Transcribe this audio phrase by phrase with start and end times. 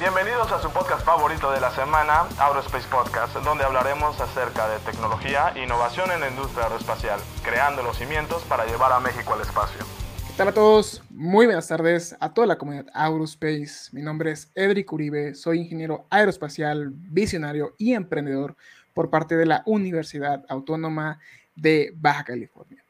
[0.00, 5.52] Bienvenidos a su podcast favorito de la semana, Aerospace Podcast, donde hablaremos acerca de tecnología
[5.54, 9.84] e innovación en la industria aeroespacial, creando los cimientos para llevar a México al espacio.
[10.26, 11.02] ¿Qué tal a todos?
[11.10, 13.90] Muy buenas tardes a toda la comunidad Aerospace.
[13.92, 18.56] Mi nombre es Edric Uribe, soy ingeniero aeroespacial, visionario y emprendedor
[18.94, 21.20] por parte de la Universidad Autónoma
[21.56, 22.82] de Baja California.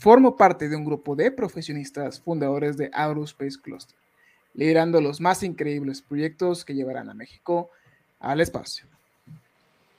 [0.00, 3.96] Formo parte de un grupo de profesionistas fundadores de Aerospace Cluster
[4.56, 7.70] liderando los más increíbles proyectos que llevarán a México
[8.18, 8.86] al espacio.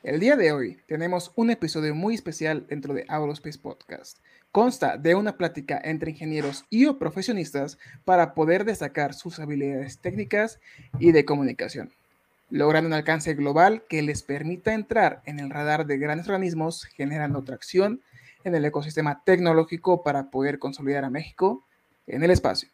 [0.04, 4.18] El día de hoy tenemos un episodio muy especial dentro de Aerospace Podcast.
[4.52, 10.60] Consta de una plática entre ingenieros y o profesionistas para poder destacar sus habilidades técnicas
[10.98, 11.92] y de comunicación,
[12.50, 17.44] logrando un alcance global que les permita entrar en el radar de grandes organismos, generando
[17.44, 18.02] tracción
[18.44, 21.64] en el ecosistema tecnológico para poder consolidar a México
[22.08, 22.70] en el espacio.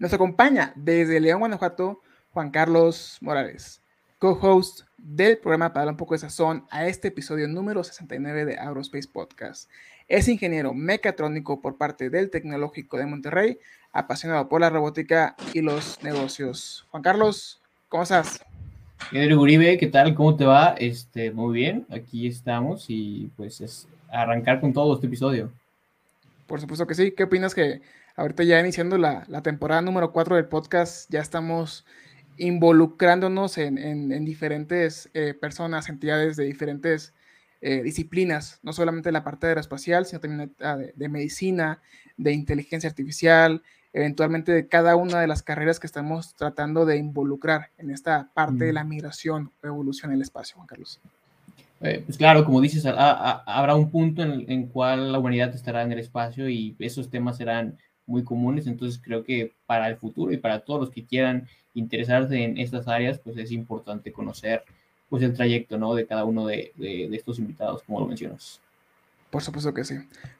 [0.00, 2.00] Nos acompaña desde León, Guanajuato,
[2.32, 3.82] Juan Carlos Morales,
[4.18, 8.58] co-host del programa para dar un poco de sazón a este episodio número 69 de
[8.58, 9.68] Aerospace Podcast.
[10.08, 13.58] Es ingeniero mecatrónico por parte del Tecnológico de Monterrey,
[13.92, 16.86] apasionado por la robótica y los negocios.
[16.90, 18.42] Juan Carlos, ¿cómo estás?
[19.10, 20.14] Pedro Uribe, ¿qué tal?
[20.14, 20.76] ¿Cómo te va?
[20.78, 25.52] Este, muy bien, aquí estamos y pues es arrancar con todo este episodio.
[26.46, 27.12] Por supuesto que sí.
[27.12, 27.82] ¿Qué opinas que
[28.20, 31.86] ahorita ya iniciando la, temporada número 4 del podcast, ya estamos
[32.36, 37.14] involucrándonos en, diferentes eh, personas, entidades de diferentes
[37.62, 40.54] eh, disciplinas, no solamente la parte aeroespacial, sino también
[40.94, 41.80] de, medicina,
[42.18, 43.62] de inteligencia artificial,
[43.94, 48.64] eventualmente de cada una de las carreras que estamos tratando de involucrar en esta parte
[48.64, 51.00] de la migración o evolución en el espacio, Juan Carlos.
[51.80, 55.92] Eh, pues claro, como dices, habrá un punto en el cual la humanidad estará en
[55.92, 57.78] el espacio y esos temas serán
[58.10, 62.42] muy comunes, entonces creo que para el futuro y para todos los que quieran interesarse
[62.42, 64.64] en estas áreas, pues es importante conocer
[65.08, 65.94] pues el trayecto, ¿no?
[65.94, 66.72] De cada uno de,
[67.12, 68.60] estos invitados, como lo mencionas.
[69.30, 69.94] Por supuesto que sí.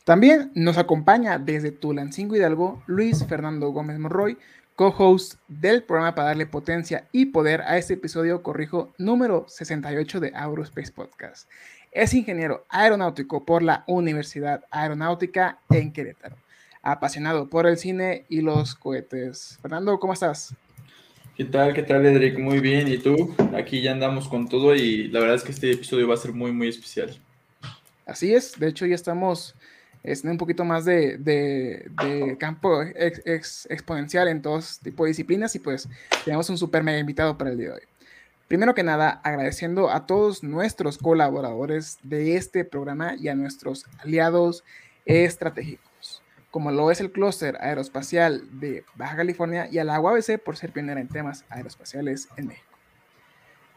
[0.04, 4.36] También nos acompaña desde Tulancingo Hidalgo Luis Fernando Gómez Morroy,
[4.75, 10.32] co-host del programa para darle potencia y poder a este episodio, corrijo, número 68 de
[10.34, 11.48] Aerospace Podcast.
[11.92, 16.36] Es ingeniero aeronáutico por la Universidad Aeronáutica en Querétaro
[16.82, 19.58] apasionado por el cine y los cohetes.
[19.60, 20.54] Fernando, ¿cómo estás?
[21.36, 21.72] ¿Qué tal?
[21.72, 22.38] ¿Qué tal, Edric?
[22.38, 22.88] Muy bien.
[22.88, 23.34] ¿Y tú?
[23.56, 26.32] Aquí ya andamos con todo y la verdad es que este episodio va a ser
[26.32, 27.18] muy, muy especial.
[28.06, 28.58] Así es.
[28.58, 29.54] De hecho, ya estamos
[30.02, 31.91] en este, un poquito más de,
[32.38, 35.88] campo exponencial en todos tipos de disciplinas y pues
[36.24, 37.82] tenemos un super mega invitado para el día de hoy.
[38.48, 44.64] Primero que nada, agradeciendo a todos nuestros colaboradores de este programa y a nuestros aliados
[45.04, 45.89] estratégicos
[46.50, 50.72] como lo es el clúster aeroespacial de Baja California y a la UABC por ser
[50.72, 52.66] pionera en temas aeroespaciales en México.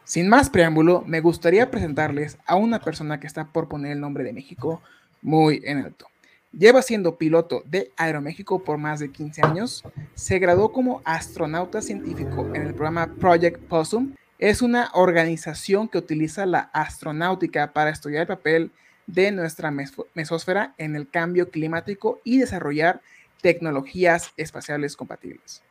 [0.04, 4.24] Sin más preámbulo, me gustaría presentarles a una persona que está por poner el nombre
[4.24, 4.82] de México
[5.22, 6.08] muy en alto.
[6.52, 9.82] Lleva siendo piloto de Aeroméxico por más de 15 años.
[10.14, 14.14] Se graduó como astronauta científico en el programa Project Possum.
[14.38, 18.70] Es una organización que utiliza la astronáutica para estudiar el papel
[19.06, 19.70] de nuestra
[20.14, 23.00] mesósfera en el cambio climático y desarrollar
[23.40, 25.62] tecnologías espaciales compatibles.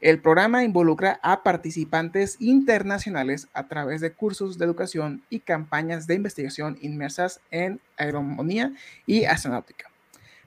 [0.00, 6.14] El programa involucra a participantes internacionales a través de cursos de educación y campañas de
[6.14, 8.72] investigación inmersas en aeromonía
[9.06, 9.90] y astronáutica.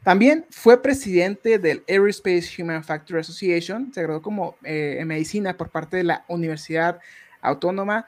[0.03, 5.69] También fue presidente del Aerospace Human Factor Association, se graduó como eh, en medicina por
[5.69, 6.99] parte de la Universidad
[7.41, 8.05] Autónoma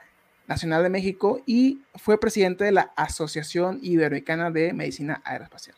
[0.52, 5.74] Nacional de México y fue presidente de la Asociación Iberoamericana de Medicina Aeroespacial.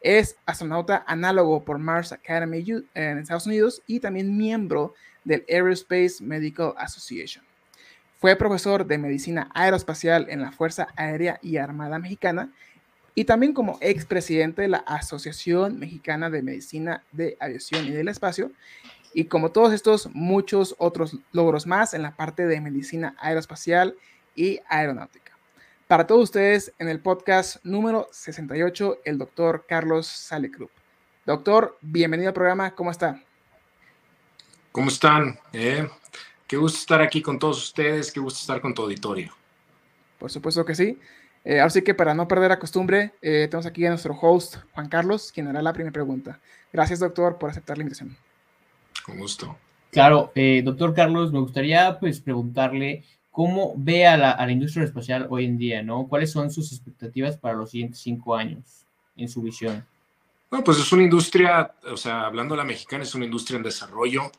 [0.00, 2.64] Es astronauta análogo por Mars Academy
[2.94, 7.44] en Estados Unidos y también miembro del Aerospace Medical Association.
[8.18, 12.50] Fue profesor de medicina aeroespacial en la Fuerza Aérea y Armada Mexicana
[13.14, 18.50] y también como expresidente de la Asociación Mexicana de Medicina de Aviación y del Espacio
[19.14, 23.96] y como todos estos, muchos otros logros más en la parte de medicina aeroespacial
[24.34, 25.32] y aeronáutica.
[25.86, 30.70] Para todos ustedes, en el podcast número 68, el doctor Carlos Salecrup.
[31.24, 33.22] Doctor, bienvenido al programa, ¿cómo está?
[34.70, 35.38] ¿Cómo están?
[35.52, 35.88] Eh,
[36.46, 39.34] qué gusto estar aquí con todos ustedes, qué gusto estar con tu auditorio.
[40.18, 40.98] Por supuesto que sí.
[41.44, 44.56] Eh, ahora sí que para no perder la costumbre, eh, tenemos aquí a nuestro host,
[44.72, 46.40] Juan Carlos, quien hará la primera pregunta.
[46.72, 48.16] Gracias, doctor, por aceptar la invitación.
[49.08, 49.56] Con gusto.
[49.90, 55.46] Claro, eh, doctor Carlos, me gustaría pues preguntarle cómo ve a la, industria espacial hoy
[55.46, 56.06] en día, ¿no?
[56.08, 58.84] ¿Cuáles son sus expectativas para los siguientes cinco años
[59.16, 59.86] en su visión?
[60.50, 63.62] Bueno, pues es una industria, o sea, hablando de la mexicana, es una industria en
[63.62, 64.30] desarrollo.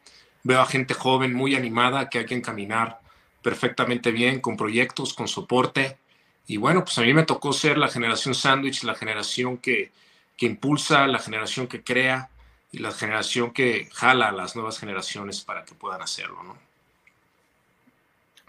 [0.43, 2.99] veo a gente joven muy animada que hay que encaminar
[3.41, 5.97] perfectamente bien con proyectos, con soporte.
[6.45, 9.91] Y bueno, pues a mí me tocó ser la generación sándwich, la generación que,
[10.37, 12.29] que impulsa, la generación que crea
[12.71, 16.57] y la generación que jala a las nuevas generaciones para que puedan hacerlo, ¿no?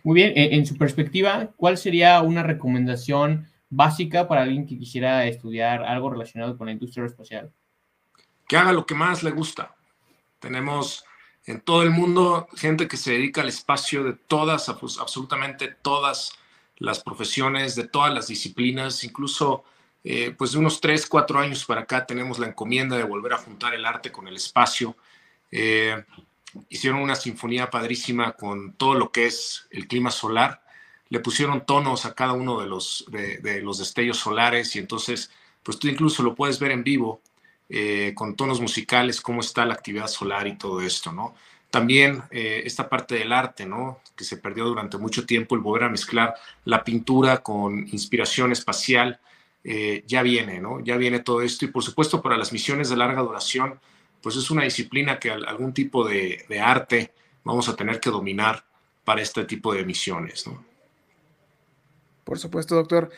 [0.02, 5.82] Muy bien, en, su perspectiva, ¿cuál sería una recomendación básica para alguien que quisiera estudiar
[5.82, 7.52] algo relacionado con la industria aeroespacial?
[8.48, 9.74] Que haga lo que más le gusta.
[10.38, 11.04] Tenemos
[11.44, 16.32] en todo el mundo gente que se dedica al espacio de todas, absolutamente todas
[16.78, 19.64] las profesiones, de todas las disciplinas, incluso
[20.02, 23.38] eh, pues de unos 3, 4 años para acá tenemos la encomienda de volver a
[23.38, 24.96] juntar el arte con el espacio.
[25.50, 26.02] Eh,
[26.68, 30.62] hicieron una sinfonía padrísima con todo lo que es el clima solar.
[31.10, 35.30] Le pusieron tonos a cada uno de los, de, los destellos solares y entonces,
[35.62, 37.20] pues tú incluso lo puedes ver en vivo
[37.68, 41.34] eh, con tonos musicales, cómo está la actividad solar y todo esto, ¿no?
[41.70, 44.00] También esta parte del arte, ¿no?
[44.16, 49.20] Que se perdió durante mucho tiempo, el volver a mezclar la pintura con inspiración espacial,
[49.62, 50.80] eh, ya viene, ¿no?
[50.80, 53.78] Ya viene todo esto y por supuesto para las misiones de larga duración,
[54.22, 57.12] pues es una disciplina que algún tipo de, arte
[57.44, 58.64] vamos a tener que dominar
[59.04, 60.46] para este tipo de misiones.
[60.46, 60.64] ¿no?
[62.24, 63.10] Por supuesto, doctor.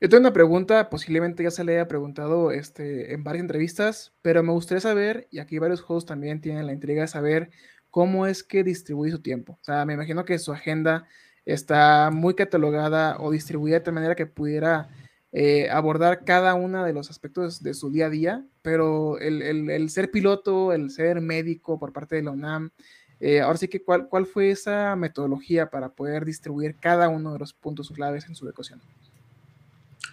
[0.00, 4.44] Yo tengo una pregunta, posiblemente ya se le haya preguntado este, en varias entrevistas, pero
[4.44, 7.50] me gustaría saber, y aquí varios juegos también tienen la intriga de saber
[7.90, 9.58] cómo es que distribuye su tiempo.
[9.60, 11.08] O sea, me imagino que su agenda
[11.44, 14.88] está muy catalogada o distribuida de tal manera que pudiera
[15.32, 20.10] eh, abordar cada uno de los aspectos de su día a día, pero el, ser
[20.10, 22.70] piloto, el ser médico por parte de la UNAM,
[23.20, 27.40] eh, ahora sí que ¿cuál, cuál fue esa metodología para poder distribuir cada uno de
[27.40, 28.80] los puntos claves en su ecuación.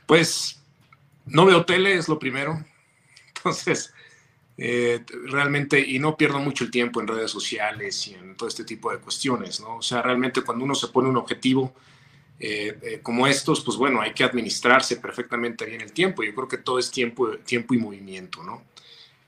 [0.07, 0.61] Pues
[1.25, 2.65] no veo tele, es lo primero.
[3.37, 3.93] Entonces,
[4.57, 8.63] eh, realmente, y no pierdo mucho el tiempo en redes sociales y en todo este
[8.63, 9.77] tipo de cuestiones, ¿no?
[9.77, 11.73] O sea, realmente cuando uno se pone un objetivo,
[12.37, 16.23] eh, eh, como estos, pues bueno, hay que administrarse perfectamente bien el tiempo.
[16.23, 18.63] Yo creo que todo es tiempo, tiempo y movimiento, ¿no?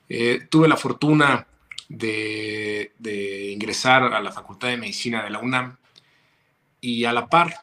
[0.09, 1.47] Eh, tuve la fortuna
[1.87, 2.91] de,
[3.53, 5.77] ingresar a la Facultad de Medicina de la UNAM
[6.81, 7.61] y a la par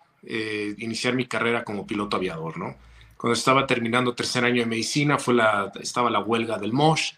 [0.79, 2.77] iniciar mi carrera como piloto aviador, ¿no?
[3.19, 7.13] Cuando estaba terminando tercer año de medicina, fue la, estaba la huelga del MOSH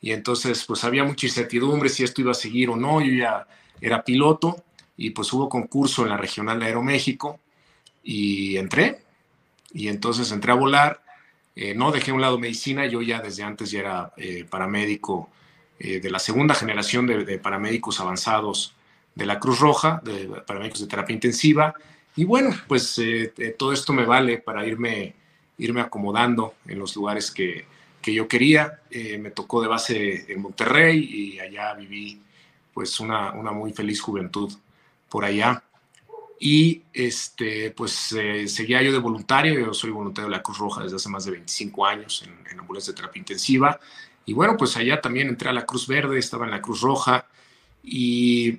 [0.00, 3.00] y entonces pues había mucha incertidumbre si esto iba a seguir o no.
[3.00, 3.46] Yo ya
[3.80, 4.64] era piloto
[4.96, 7.38] y pues hubo concurso en la Regional de Aeroméxico
[8.08, 9.02] y entré.
[9.74, 11.02] Y entonces entré a volar.
[11.54, 15.28] Eh, no dejé a un lado medicina, yo ya desde antes ya era eh, paramédico
[15.78, 18.74] eh, de la segunda generación de, paramédicos avanzados
[19.14, 21.74] de la Cruz Roja, de paramédicos de terapia intensiva.
[22.16, 22.98] Y bueno, pues
[23.58, 25.14] todo esto me vale para irme,
[25.58, 27.66] irme acomodando en los lugares que,
[28.00, 28.80] que yo quería.
[29.18, 32.22] me tocó de base en Monterrey y allá viví
[32.72, 34.52] pues una, una muy feliz juventud
[35.10, 35.62] por allá.
[36.40, 40.84] Y este, pues eh, seguía yo de voluntario, yo soy voluntario de la Cruz Roja
[40.84, 43.80] desde hace más de 25 años en, ambulancia de terapia intensiva.
[44.24, 47.26] Y bueno, pues allá también entré a la Cruz Verde, estaba en la Cruz Roja
[47.82, 48.58] y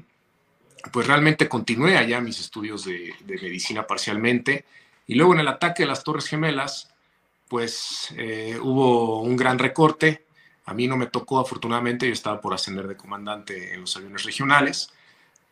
[0.92, 4.66] pues realmente continué allá mis estudios de, medicina parcialmente.
[5.08, 6.94] Y luego en el ataque de las Torres Gemelas,
[7.48, 10.26] pues eh, hubo un gran recorte.
[10.66, 14.24] A mí no me tocó, afortunadamente, yo estaba por ascender de comandante en los aviones
[14.24, 14.92] regionales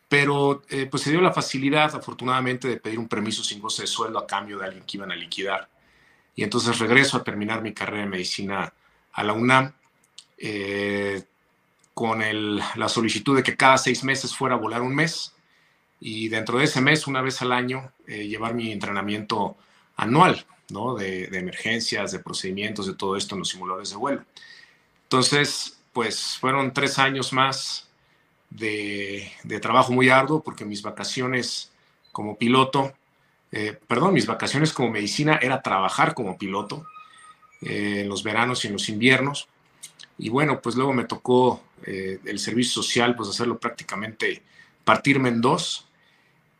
[0.08, 3.88] pero eh, pues se dio la facilidad, afortunadamente, de pedir un permiso sin goce de
[3.88, 5.68] sueldo a cambio de alguien que iban a liquidar.
[6.34, 8.72] Y entonces regreso a terminar mi carrera de medicina
[9.12, 9.72] a la UNAM
[10.38, 11.22] eh,
[11.92, 15.34] con la solicitud de que cada seis meses fuera a volar un mes
[16.00, 19.56] y dentro de ese mes, una vez al año, eh, llevar mi entrenamiento
[19.96, 20.94] anual, ¿no?
[20.94, 24.24] De, de, emergencias, de procedimientos, de todo esto en los simuladores de vuelo.
[25.02, 27.87] Entonces, pues fueron tres años más
[28.50, 31.70] de, trabajo muy arduo porque mis vacaciones
[32.12, 32.92] como piloto,
[33.52, 36.86] eh, perdón, mis vacaciones como medicina era trabajar como piloto
[37.62, 39.48] eh, en los veranos y en los inviernos.
[40.18, 44.42] Y bueno, pues luego me tocó eh, el servicio social, pues hacerlo prácticamente,
[44.84, 45.86] partirme en dos.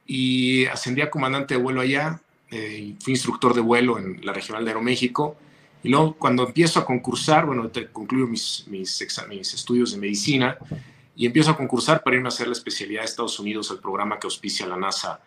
[0.07, 4.71] Y ascendí a comandante de vuelo allá, fui instructor de vuelo en la Regional de
[4.71, 5.37] Aeroméxico.
[5.83, 10.57] Y luego cuando empiezo a concursar, bueno, concluyo mis, mis estudios de medicina,
[11.19, 14.21] y empiezo a concursar para irme a hacer la especialidad de Estados Unidos, el programa
[14.21, 15.21] que auspicia la NASA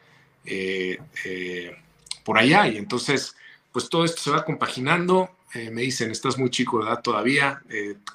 [0.46, 1.76] eh, eh,
[2.24, 2.66] por allá.
[2.70, 3.36] Y entonces,
[3.74, 5.32] pues todo esto se va compaginando.
[5.54, 7.62] Eh, me dicen, estás muy chico de edad todavía,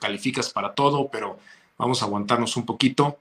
[0.00, 1.38] calificas para todo, pero
[1.76, 3.18] vamos a aguantarnos un poquito.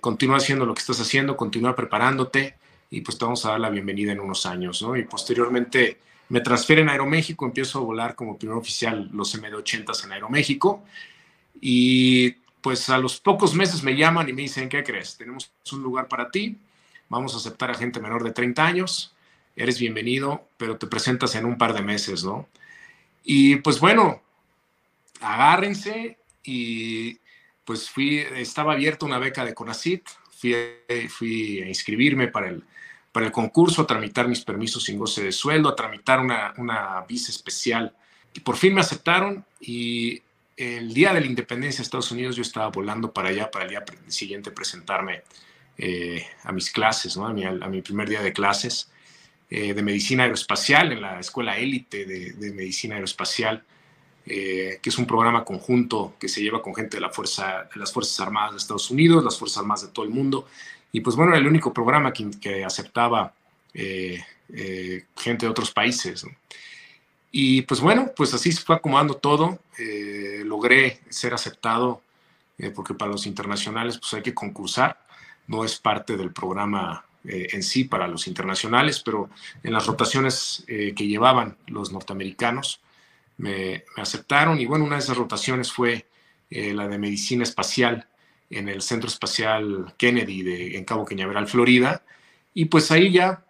[0.00, 2.54] continúa haciendo lo que estás haciendo, continúa preparándote
[2.88, 4.96] y pues te vamos a dar la bienvenida en unos años, ¿no?
[4.96, 5.98] Y posteriormente
[6.30, 10.82] me transfieren a Aeroméxico, empiezo a volar como primer oficial los MD-80 en Aeroméxico
[11.60, 15.16] y pues a los pocos meses me llaman y me dicen, ¿qué crees?
[15.16, 16.56] Tenemos un lugar para ti,
[17.08, 19.14] vamos a aceptar a gente menor de 30 años,
[19.56, 22.48] eres bienvenido, pero te presentas en un par de meses, ¿no?
[23.24, 24.22] Y pues bueno,
[25.20, 27.18] agárrense y
[27.64, 30.04] pues fui, estaba abierta una beca de CONACIT,
[31.08, 32.64] fui, a inscribirme para el,
[33.12, 37.04] para el concurso, a tramitar mis permisos sin goce de sueldo, a tramitar una, una
[37.08, 37.94] visa especial.
[38.34, 40.22] Y por fin me aceptaron y
[40.62, 43.70] el día de la independencia de Estados Unidos yo estaba volando para allá, para el
[43.70, 45.22] día siguiente presentarme
[45.78, 47.26] eh, a mis clases, ¿no?
[47.26, 48.90] a, mi, primer día de clases
[49.50, 53.64] eh, de medicina aeroespacial en la escuela élite de, medicina aeroespacial,
[54.26, 57.80] eh, que es un programa conjunto que se lleva con gente de, la fuerza, de
[57.80, 60.46] las Fuerzas Armadas de Estados Unidos, las Fuerzas Armadas de todo el mundo.
[60.92, 63.34] Y pues bueno, era el único programa que, aceptaba
[63.74, 66.26] gente de otros países.
[67.34, 69.58] Y pues bueno, pues así se fue acomodando todo.
[69.78, 72.02] Eh, logré ser aceptado
[72.58, 75.00] eh, porque para los internacionales pues hay que concursar.
[75.46, 79.30] No es parte del programa eh, en sí para los internacionales, pero
[79.62, 82.82] en las rotaciones que llevaban los norteamericanos
[83.38, 84.60] me, aceptaron.
[84.60, 86.06] Y bueno, una de esas rotaciones fue
[86.50, 88.06] la de medicina espacial
[88.50, 92.02] en el Centro Espacial Kennedy de, en Cabo Cañaveral, Florida.
[92.52, 93.42] Y pues ahí ya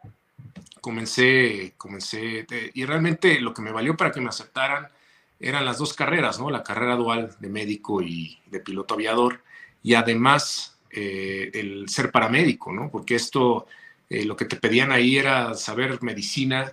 [0.82, 4.88] comencé, comencé, y realmente lo que me valió para que me aceptaran
[5.38, 6.50] eran las dos carreras, ¿no?
[6.50, 9.42] La carrera dual de médico y de piloto aviador,
[9.82, 12.90] y además eh, el ser paramédico, ¿no?
[12.90, 13.66] Porque esto,
[14.10, 16.72] eh, lo que te pedían ahí era saber medicina,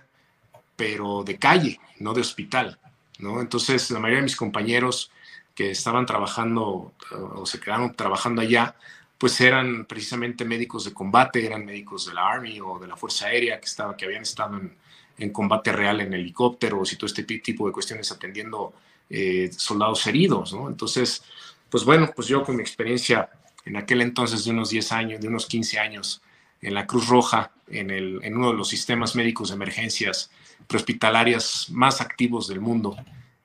[0.74, 2.80] pero de calle, no de hospital,
[3.20, 3.40] ¿no?
[3.40, 5.12] Entonces, la mayoría de mis compañeros
[5.54, 8.74] que estaban trabajando o se quedaron trabajando allá,
[9.20, 13.26] pues eran precisamente médicos de combate, eran médicos de la Army o de la Fuerza
[13.26, 14.74] Aérea que, estaba, que habían estado en,
[15.18, 18.72] en combate real en helicópteros y todo este tipo de cuestiones atendiendo
[19.10, 20.68] eh, soldados heridos, ¿no?
[20.68, 21.22] Entonces,
[21.68, 23.28] pues bueno, pues yo con mi experiencia
[23.66, 26.22] en aquel entonces de unos 10 años, de unos 15 años,
[26.62, 30.30] en la Cruz Roja, en, el, en uno de los sistemas médicos de emergencias
[30.66, 32.96] prehospitalarias más activos del mundo,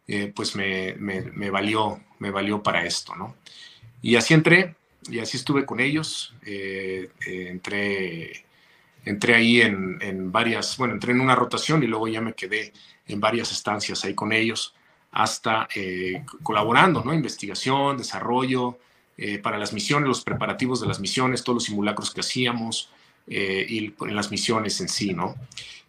[0.08, 3.36] eh, pues me, me, me, valió, me valió para esto, ¿no?
[4.02, 4.76] Y así entré,
[5.10, 6.34] y así estuve con ellos.
[6.46, 8.46] Eh, eh, entré,
[9.04, 12.74] entré ahí en, en, varias, bueno, entré en una rotación y luego ya me quedé
[13.08, 14.74] en varias estancias ahí con ellos,
[15.12, 17.14] hasta eh, colaborando, ¿no?
[17.14, 18.78] Investigación, desarrollo,
[19.18, 22.90] eh, para las misiones, los preparativos de las misiones, todos los simulacros que hacíamos
[23.28, 25.36] eh, y en las misiones en sí, ¿no?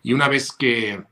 [0.02, 1.02] Y una vez que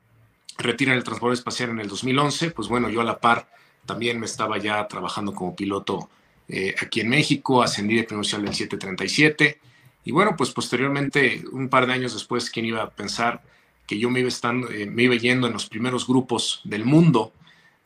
[0.59, 3.49] retiran el transporte espacial en el 2011, pues bueno, yo a la par
[3.85, 6.09] también me estaba ya trabajando como piloto
[6.49, 9.59] eh, aquí en México, ascendí de oficial del 737
[10.05, 13.43] y bueno, pues posteriormente, un par de años después, ¿quién iba a pensar
[13.87, 17.33] que yo me iba, estando, eh, me iba yendo en los primeros grupos del mundo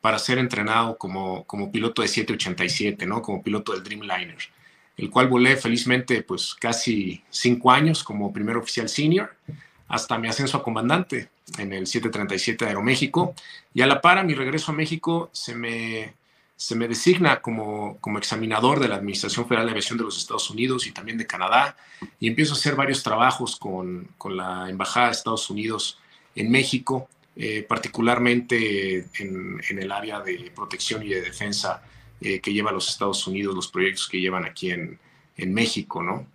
[0.00, 3.22] para ser entrenado como, como piloto de 787, ¿no?
[3.22, 4.38] Como piloto del Dreamliner,
[4.96, 9.34] el cual volé felizmente pues casi cinco años como primer oficial senior
[9.88, 13.34] hasta mi ascenso a comandante en el 737 de Aeroméxico
[13.72, 16.14] y a la par a mi regreso a México se me
[16.58, 20.50] se me designa como, como examinador de la Administración Federal de Aviación de los Estados
[20.50, 21.76] Unidos y también de Canadá,
[22.18, 26.00] y empiezo a hacer varios trabajos con, con la Embajada de Estados Unidos
[26.34, 31.80] en México, eh, particularmente en, el área de protección y de defensa
[32.20, 34.98] eh, que lleva los Estados Unidos, los proyectos que llevan aquí en,
[35.36, 36.26] en México, ¿no?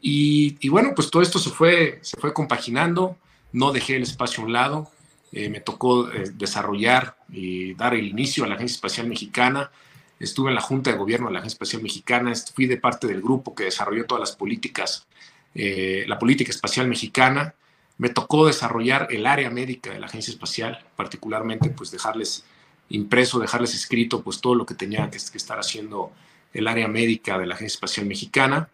[0.00, 3.18] Y, y, bueno, pues todo esto se fue, se fue compaginando,
[3.52, 4.90] no dejé el espacio a un lado,
[5.32, 9.70] eh, me tocó eh, desarrollar y dar el inicio a la Agencia Espacial Mexicana.
[10.18, 13.20] Estuve en la Junta de Gobierno de la Agencia Espacial Mexicana, fui de parte del
[13.20, 15.06] grupo que desarrolló todas las políticas,
[15.54, 17.54] eh, la política espacial mexicana.
[17.98, 22.44] Me tocó desarrollar el área médica de la Agencia Espacial, particularmente pues dejarles
[22.88, 26.12] impreso, dejarles escrito pues todo lo que tenía que, que estar haciendo
[26.52, 28.68] el área médica de la Agencia Espacial Mexicana.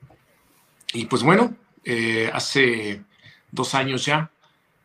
[0.92, 3.02] Y pues bueno, eh, hace
[3.50, 4.31] dos años ya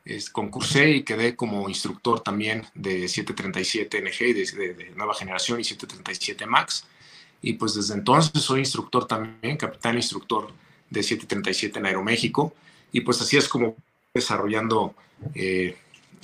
[0.08, 5.60] es, concursé y quedé como instructor también de 737 NG de, de, de, nueva generación
[5.60, 6.86] y 737 MAX.
[7.42, 10.52] Y pues desde entonces soy instructor también, capitán instructor
[10.90, 12.54] de 737 en Aeroméxico.
[12.92, 13.76] Y pues así es como
[14.14, 14.96] desarrollando
[15.36, 15.78] eh,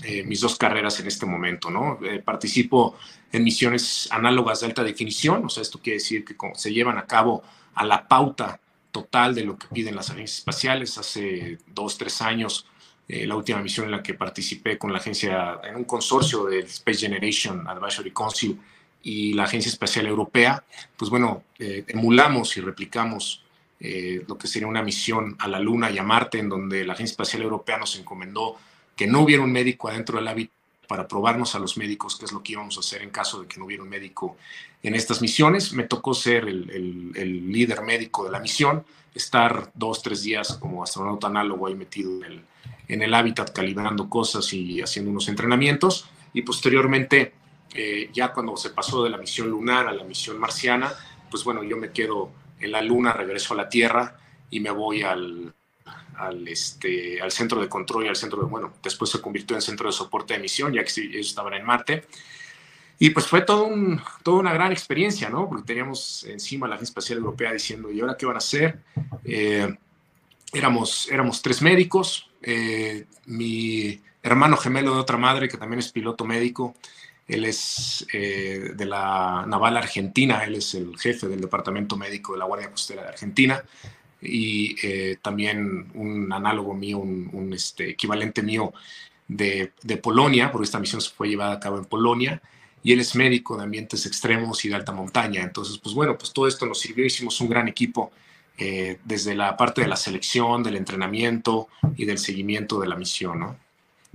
[0.03, 1.99] eh, mis dos carreras en este momento, ¿no?
[2.03, 2.97] Eh, participo
[3.31, 7.05] en misiones análogas de alta definición, o sea, esto quiere decir que se llevan a
[7.05, 7.43] cabo
[7.75, 8.59] a la pauta
[8.91, 10.97] total de lo que piden las agencias espaciales.
[10.97, 12.67] Hace dos, tres años
[13.07, 16.65] eh, la última misión en la que participé con la agencia, en un consorcio del
[16.65, 18.59] Space Generation Advisory Council
[19.03, 20.63] y la Agencia Espacial Europea,
[20.95, 23.43] pues bueno, eh, emulamos y replicamos
[23.79, 26.93] eh, lo que sería una misión a la Luna y a Marte, en donde la
[26.93, 28.55] Agencia Espacial Europea nos encomendó
[28.95, 30.33] que no hubiera un médico adentro de la
[30.87, 33.47] para probarnos a los médicos qué es lo que íbamos a hacer en caso de
[33.47, 34.37] que no hubiera un médico
[34.81, 35.73] en estas misiones.
[35.73, 41.27] Me tocó ser el, líder médico de la misión, estar dos, tres días como astronauta
[41.27, 42.41] análogo ahí metido en el,
[42.87, 46.07] en el hábitat calibrando cosas y haciendo unos entrenamientos.
[46.33, 47.33] Y posteriormente,
[47.73, 50.91] eh, ya cuando se pasó de la misión lunar a la misión marciana,
[51.29, 54.17] pues bueno, yo me quedo en la luna, regreso a la Tierra
[54.49, 55.53] y me voy al,
[56.15, 59.61] al, este, al centro de control y al centro de, bueno, después se convirtió en
[59.61, 62.05] centro de soporte de misión, ya que ellos estaban en Marte.
[62.99, 65.49] Y pues fue todo un, toda una gran experiencia, ¿no?
[65.49, 68.79] Porque teníamos encima la Agencia Espacial Europea diciendo, ¿y ahora qué van a hacer?
[69.25, 69.75] Eh,
[70.53, 76.23] éramos, éramos tres médicos, eh, mi hermano gemelo de otra madre, que también es piloto
[76.23, 76.75] médico,
[77.27, 82.39] él es eh, de la Naval Argentina, él es el jefe del Departamento Médico de
[82.39, 83.63] la Guardia Costera de Argentina
[84.23, 88.73] y eh, también un análogo mío, un, este, equivalente mío
[89.27, 92.41] de, Polonia, porque esta misión se fue llevada a cabo en Polonia,
[92.83, 95.41] y él es médico de ambientes extremos y de alta montaña.
[95.41, 98.11] Entonces, pues bueno, pues todo esto nos sirvió, hicimos un gran equipo
[98.57, 103.39] eh, desde la parte de la selección, del entrenamiento y del seguimiento de la misión,
[103.39, 103.57] ¿no?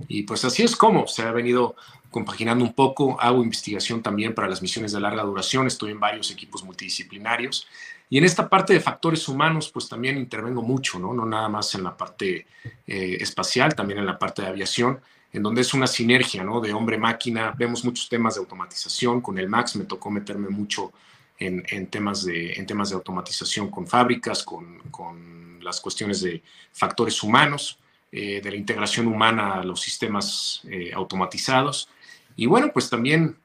[0.07, 1.75] Y pues así es como se ha venido
[2.09, 6.31] compaginando un poco, hago investigación también para las misiones de larga duración, estoy en varios
[6.31, 7.67] equipos multidisciplinarios
[8.09, 11.13] y en esta parte de factores humanos, pues también intervengo mucho, ¿no?
[11.13, 12.47] No nada más en la parte
[12.87, 14.99] eh, espacial, también en la parte de aviación,
[15.31, 16.59] en donde es una sinergia, ¿no?
[16.59, 17.53] De hombre-máquina.
[17.55, 19.21] Vemos muchos temas de automatización.
[19.21, 20.91] Con el MAX me tocó meterme mucho
[21.37, 26.41] en, temas, de, en temas de automatización con fábricas, con, con las cuestiones de
[26.73, 27.79] factores humanos,
[28.11, 31.89] eh, de la integración humana a los sistemas eh, automatizados.
[32.35, 33.37] Y bueno, pues también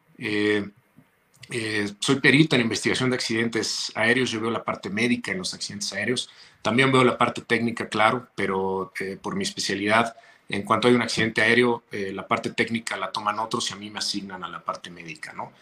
[1.57, 5.55] eh, soy perito en investigación de accidentes aéreos, yo veo la parte médica en los
[5.55, 6.29] accidentes aéreos,
[6.63, 10.17] también veo la parte técnica, claro, pero eh, por mi especialidad,
[10.49, 13.77] en cuanto hay un accidente aéreo, eh, la parte técnica la toman otros y a
[13.77, 15.53] mí me asignan a la parte médica, ¿no?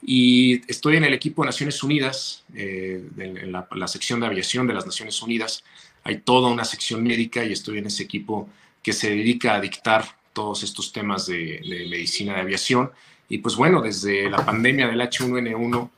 [0.00, 4.86] Y estoy en el equipo de Naciones Unidas, en la, sección de aviación de las
[4.86, 5.64] Naciones Unidas.
[6.02, 8.48] Hay toda una sección médica y estoy en ese equipo
[8.82, 12.90] que se dedica a dictar todos estos temas de, de medicina de aviación
[13.32, 15.90] y pues bueno, desde la pandemia del H1N1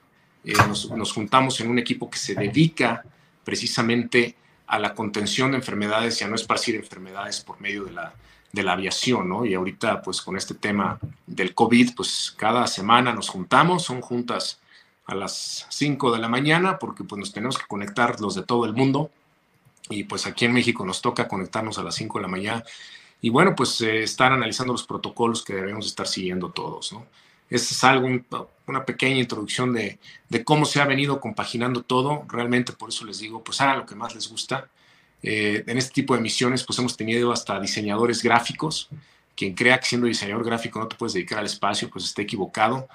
[0.44, 3.04] eh, nos, juntamos en un equipo que se dedica
[3.42, 4.36] precisamente
[4.68, 8.14] a la contención de enfermedades y a no esparcir enfermedades por medio de la,
[8.52, 9.44] de la aviación, ¿no?
[9.44, 14.60] Y ahorita, pues con este tema del COVID, pues cada semana nos juntamos, son juntas
[15.06, 18.64] a las 5 de la mañana, porque pues nos tenemos que conectar los de todo
[18.64, 19.10] el mundo,
[19.90, 22.64] y pues aquí en México nos toca conectarnos a las 5 de la mañana,
[23.20, 27.06] y bueno, pues eh, estar analizando los protocolos que debemos estar siguiendo todos, ¿no?
[27.50, 28.08] Es algo,
[28.66, 29.98] una pequeña introducción de,
[30.44, 32.24] cómo se ha venido compaginando todo.
[32.28, 34.68] Realmente por eso les digo, pues hagan lo que más les gusta.
[35.22, 38.88] Eh, en este tipo de misiones, pues hemos tenido hasta diseñadores gráficos.
[39.36, 42.88] Quien crea que siendo diseñador gráfico no te puedes dedicar al espacio, pues está equivocado.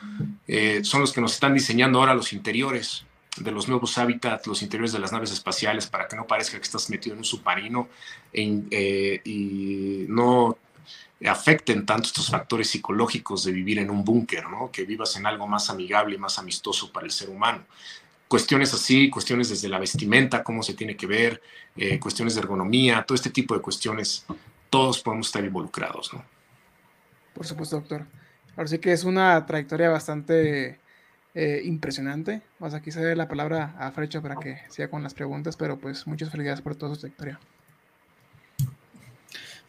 [0.47, 3.05] Eh, son los que nos están diseñando ahora los interiores
[3.37, 6.63] de los nuevos hábitats, los interiores de las naves espaciales, para que no parezca que
[6.63, 7.89] estás metido en un submarino
[8.33, 10.57] eh, y no
[11.27, 14.71] afecten tanto estos factores psicológicos de vivir en un búnker, ¿no?
[14.71, 17.65] que vivas en algo más amigable y más amistoso para el ser humano.
[18.27, 21.41] Cuestiones así, cuestiones desde la vestimenta, cómo se tiene que ver,
[21.75, 24.25] eh, cuestiones de ergonomía, todo este tipo de cuestiones,
[24.69, 26.13] todos podemos estar involucrados.
[26.13, 26.23] ¿no?
[27.33, 28.05] Por supuesto, doctor.
[28.55, 30.79] Ahora sí que es una trayectoria bastante
[31.33, 32.41] eh, impresionante.
[32.59, 35.77] Vamos aquí se ve la palabra a Frecho para que siga con las preguntas, pero
[35.77, 37.39] pues muchas felicidades por toda su trayectoria.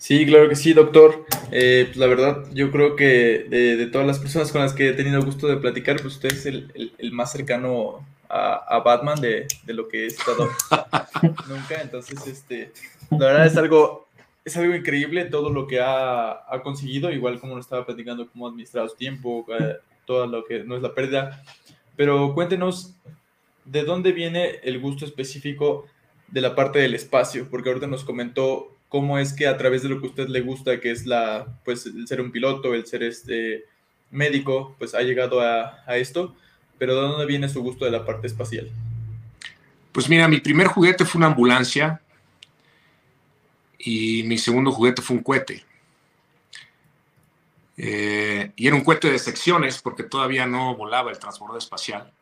[0.01, 1.27] Sí, claro que sí, doctor.
[1.53, 4.93] Eh, pues la verdad, yo creo que de, todas las personas con las que he
[4.95, 9.75] tenido gusto de platicar, pues usted es el, el, más cercano a, Batman de, de,
[9.75, 10.49] lo que he estado
[11.49, 11.83] nunca.
[11.83, 12.73] Entonces, este,
[13.11, 14.09] la verdad es algo,
[14.43, 18.47] es algo increíble todo lo que ha, ha conseguido, igual como lo estaba platicando, cómo
[18.47, 21.43] ha administrado su tiempo, eh, todo lo que no es la pérdida.
[21.97, 22.95] Pero cuéntenos,
[23.67, 25.85] ¿de dónde viene el gusto específico
[26.29, 27.49] de la parte del espacio?
[27.51, 30.81] Porque ahorita nos comentó cómo es que a través de lo que usted le gusta,
[30.81, 33.65] que es la, pues, el ser un piloto, el ser este
[34.11, 36.35] médico, pues ha llegado a, esto,
[36.77, 38.69] pero ¿de dónde viene su gusto de la parte espacial?
[39.93, 42.03] Pues mira, mi primer juguete fue una ambulancia
[43.79, 45.65] y mi segundo juguete fue un cohete.
[47.77, 52.13] Eh, y era un cohete de secciones porque todavía no volaba el transbordo espacial.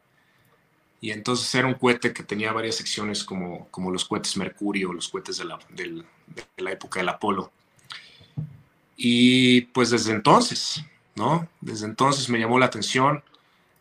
[1.01, 5.09] Y entonces era un cohete que tenía varias secciones como, como los cohetes Mercurio, los
[5.09, 5.59] cohetes de la,
[6.35, 7.51] de la época del Apolo.
[8.97, 11.49] Y pues desde entonces, ¿no?
[11.61, 13.23] Desde entonces me llamó la atención.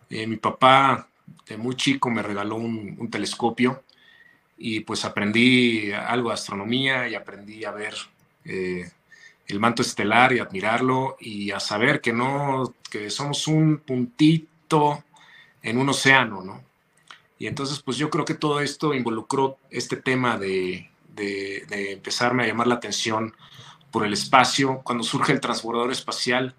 [0.10, 1.08] Eh, mi papá
[1.48, 3.84] de muy chico me regaló un, telescopio
[4.58, 7.94] y pues aprendí algo de astronomía y aprendí a ver
[8.46, 8.90] eh,
[9.48, 15.04] el manto estelar y admirarlo y a saber que no, que somos un puntito
[15.64, 16.64] en un océano, ¿no?
[17.40, 22.48] Y entonces, pues yo creo que todo esto involucró este tema de, de, empezarme a
[22.48, 23.36] llamar la atención
[23.92, 26.56] por el espacio, cuando surge el transbordador espacial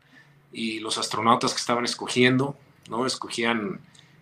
[0.53, 2.57] y los astronautas que estaban escogiendo,
[2.91, 3.07] ¿no?
[3.07, 3.81] Escogían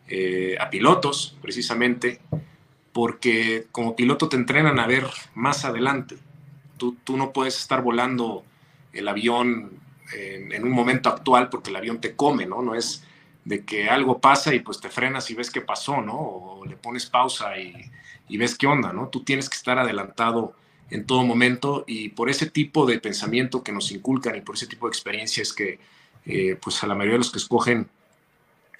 [0.09, 2.21] eh, a pilotos, precisamente,
[2.93, 6.17] porque como piloto te entrenan a ver más adelante.
[6.77, 8.45] Tú, tú no puedes estar volando
[8.93, 9.71] el avión
[10.13, 12.63] en, en, un momento actual porque el avión te come, ¿no?
[12.63, 13.05] No es
[13.45, 16.19] de que algo pasa y pues te frenas y ves qué pasó, ¿no?
[16.19, 17.91] O le pones pausa y,
[18.29, 19.09] y ves qué onda, ¿no?
[19.09, 20.55] Tú tienes que estar adelantado
[20.91, 24.67] en todo momento y por ese tipo de pensamiento que nos inculcan y por ese
[24.67, 25.79] tipo de experiencias que
[26.25, 27.89] eh, pues a la mayoría de los que escogen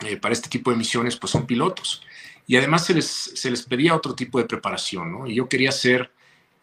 [0.01, 2.03] eh, para este tipo de misiones pues son pilotos.
[2.47, 5.27] Y además se les, se les pedía otro tipo de preparación, ¿no?
[5.27, 6.13] Y yo quería ser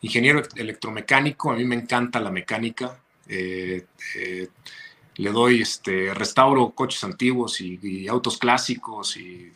[0.02, 3.86] ingeniero electromecánico, a mí me encanta la mecánica, eh,
[5.16, 9.52] le doy, este, restauro coches antiguos y, y, autos clásicos y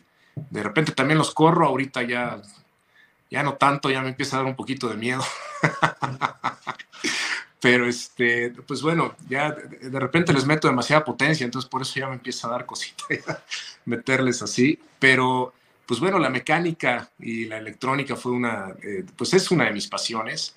[0.50, 2.40] de repente también los corro, ahorita ya,
[3.30, 5.22] ya no tanto, ya me empieza a dar un poquito de miedo.
[7.60, 12.06] Pero este, pues bueno, ya de repente les meto demasiada potencia, entonces por eso ya
[12.06, 13.04] me empieza a dar cosita
[13.84, 14.78] meterles así.
[14.98, 15.52] Pero
[15.86, 19.88] pues bueno, la mecánica y la electrónica fue una, eh, pues es una de mis
[19.88, 20.54] pasiones,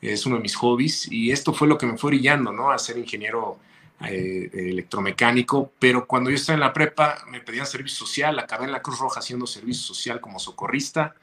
[0.00, 2.70] es uno de mis hobbies y esto fue lo que me fue brillando, ¿no?
[2.70, 3.58] A ser ingeniero
[4.06, 8.72] eh, electromecánico, pero cuando yo estaba en la prepa me pedían servicio social, acabé en
[8.72, 11.14] la Cruz Roja haciendo servicio social como socorrista,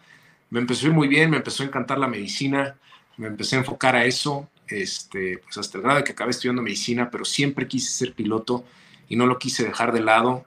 [0.51, 2.75] me empezó a ir muy bien, me empezó a encantar la medicina,
[3.17, 6.61] me empecé a enfocar a eso, este, pues hasta el grado de que acabé estudiando
[6.61, 8.65] medicina, pero siempre quise ser piloto
[9.07, 10.45] y no lo quise dejar de lado.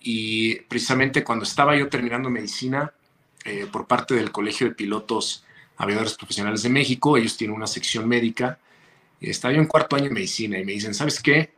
[0.00, 2.92] Y precisamente cuando estaba yo terminando medicina,
[3.44, 5.44] eh, por parte del Colegio de Pilotos
[5.76, 8.58] Aviadores Profesionales de México, ellos tienen una sección médica,
[9.20, 11.50] estaba yo en cuarto año de medicina y me dicen, ¿sabes qué?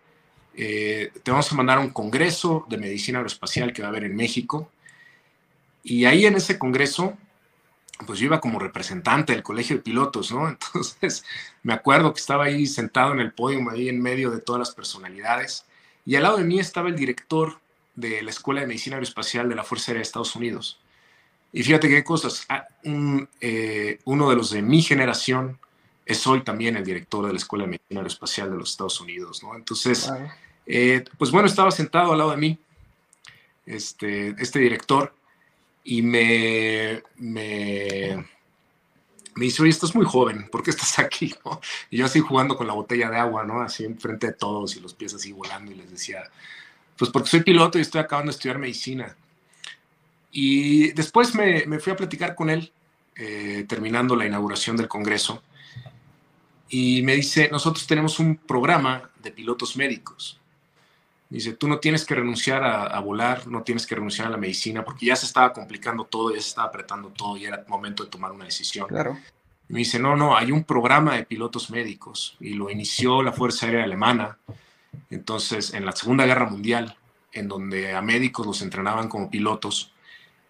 [0.55, 4.05] Eh, te vamos a mandar a un congreso de medicina aeroespacial que va a haber
[4.05, 4.71] en México.
[5.83, 7.19] Y ahí en ese congreso
[8.05, 10.49] pues yo iba como representante del colegio de pilotos, ¿no?
[10.75, 11.25] Entonces
[11.63, 14.75] me acuerdo que estaba ahí sentado en el podio, ahí en medio de todas las
[14.75, 15.65] personalidades,
[16.05, 17.59] y al lado de mí estaba el director
[17.95, 20.79] de la Escuela de Medicina Aeroespacial de la Fuerza Aérea de Estados Unidos.
[21.53, 25.59] Y fíjate qué cosas, ah, un, eh, uno de los de mi generación
[26.05, 29.43] es hoy también el director de la Escuela de Medicina Aeroespacial de los Estados Unidos,
[29.43, 29.57] ¿no?
[29.57, 30.13] Entonces,
[30.67, 32.59] eh, pues bueno, estaba sentado al lado de mí,
[33.65, 35.16] este, este director,
[35.87, 38.17] y me, me,
[39.37, 41.33] me dice, oye, estás muy joven, ¿por qué estás aquí?
[41.91, 43.61] Y yo así jugando con la botella de agua, ¿no?
[43.61, 46.25] Así enfrente de todos y los pies así volando y les decía,
[46.99, 49.17] pues porque soy piloto y estoy acabando de estudiar medicina.
[50.33, 52.73] Y después me, me fui a platicar con él,
[53.15, 55.43] eh, terminando la inauguración del Congreso,
[56.69, 60.41] y me dice, nosotros tenemos un programa de pilotos médicos.
[61.29, 64.37] Dice, tú no tienes que renunciar a, a, volar, no tienes que renunciar a la
[64.37, 68.05] medicina, porque ya se estaba complicando todo, ya se estaba apretando todo, y era momento
[68.05, 68.87] de tomar una decisión.
[68.87, 69.19] Claro.
[69.69, 73.33] Y me dice, no, no, hay un programa de pilotos médicos, y lo inició la
[73.33, 74.39] Fuerza Aérea Alemana,
[75.11, 76.97] entonces, en la Segunda Guerra Mundial,
[77.33, 79.93] en donde a médicos los entrenaban como pilotos,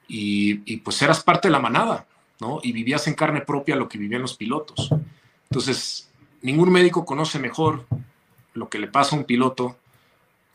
[0.09, 2.07] y, y pues eras parte de la manada,
[2.39, 2.61] ¿no?
[2.63, 4.91] Y vivías en carne propia lo que vivían los pilotos.
[5.51, 6.11] Entonces,
[6.43, 7.87] ningún médico conoce mejor
[8.55, 9.77] lo que le pasa a un piloto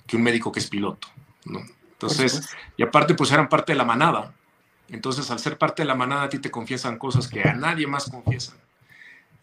[0.08, 1.08] que un médico que es piloto,
[1.46, 1.62] ¿no?
[1.94, 4.34] Entonces, y aparte, pues eran parte de la manada.
[4.90, 7.86] Entonces, al ser parte de la manada, a ti te confiesan cosas que a nadie
[7.86, 8.58] más confiesan.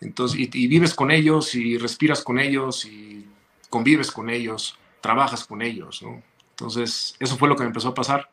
[0.00, 3.26] Entonces, y, y, vives con ellos, y respiras con ellos, y
[3.70, 6.22] convives con ellos, trabajas con ellos, ¿no?
[6.50, 8.28] Entonces, eso fue lo que me empezó a pasar.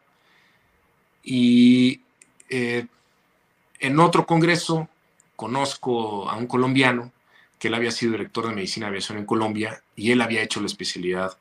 [1.24, 2.02] Y
[2.50, 2.88] eh,
[3.80, 4.90] en otro congreso
[5.36, 7.12] conozco a un colombiano
[7.60, 10.60] que él había sido director de medicina de aviación en Colombia y él había hecho
[10.60, 11.38] la especialidad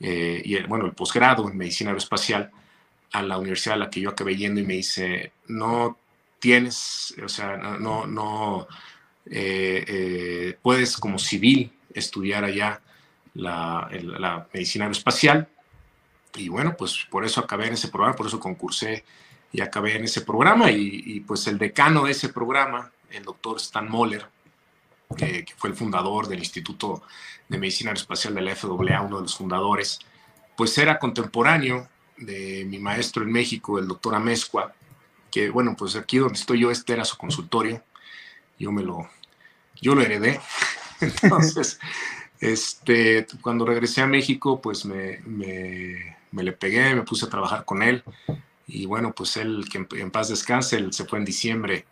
[0.00, 2.50] eh, y el, bueno, el posgrado en medicina aeroespacial
[3.12, 5.98] a la universidad a la que yo acabé yendo y me dice, no
[6.38, 8.66] tienes, o sea, no, no
[9.26, 12.80] eh, eh, puedes como civil estudiar allá
[13.34, 13.88] la,
[14.52, 15.48] medicina aeroespacial.
[16.34, 19.04] Y bueno, pues por eso acabé en ese programa, por eso concursé
[19.52, 20.70] y acabé en ese programa.
[20.70, 24.26] Y, y pues el decano de ese programa, el doctor Stan Moller,
[25.14, 27.02] que, fue el fundador del Instituto
[27.48, 29.98] de Medicina Aeroespacial de la FAA, uno de los fundadores,
[30.56, 34.74] pues era contemporáneo de mi maestro en México, el doctor Amezcua,
[35.30, 37.82] que bueno, pues aquí donde estoy yo, este era su consultorio,
[38.58, 39.08] yo me lo,
[39.80, 40.40] yo lo heredé.
[41.00, 41.78] Entonces,
[42.40, 47.64] este, cuando regresé a México, pues me, me, me, le pegué, me puse a trabajar
[47.64, 48.02] con él.
[48.66, 51.84] Y bueno, pues él, que en, en paz descanse, él se fue en diciembre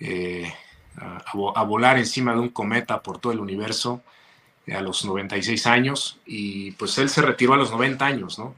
[0.00, 0.52] eh,
[0.96, 4.02] a, volar encima de un cometa por todo el universo
[4.72, 8.54] a los 96 años y pues él se retiró a los 90 años, ¿no?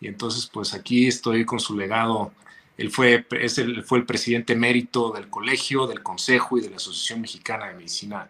[0.00, 2.32] Y entonces pues aquí estoy con su legado.
[2.76, 6.76] Él fue, es el, fue el presidente mérito del colegio, del consejo y de la
[6.76, 8.28] Asociación Mexicana de Medicina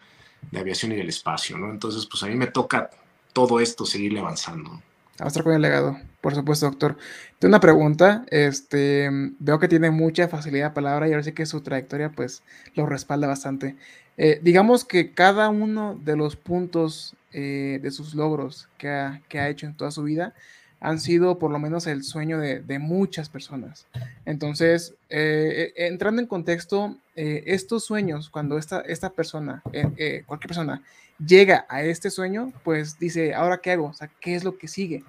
[0.51, 1.71] de Aviación y del Espacio, ¿no?
[1.71, 2.91] Entonces pues a mí me toca
[3.33, 4.83] todo esto seguirle avanzando.
[5.19, 6.97] A estar con el legado, por supuesto, doctor.
[7.39, 8.25] Tengo una pregunta.
[8.31, 12.43] Este, veo que tiene mucha facilidad de palabra y ahora sí que su trayectoria, pues,
[12.75, 13.77] lo respalda bastante.
[14.17, 19.39] Eh, digamos que cada uno de los puntos eh, de sus logros que ha, que
[19.39, 20.33] ha, hecho en toda su vida
[20.81, 23.87] han sido por lo menos el sueño de, de muchas personas.
[24.25, 30.83] Entonces, eh, entrando en contexto, estos sueños, cuando esta, esta persona, cualquier persona,
[31.19, 33.89] llega a este sueño, pues dice, ¿ahora qué hago?
[33.89, 35.05] O sea, ¿qué es lo que sigue?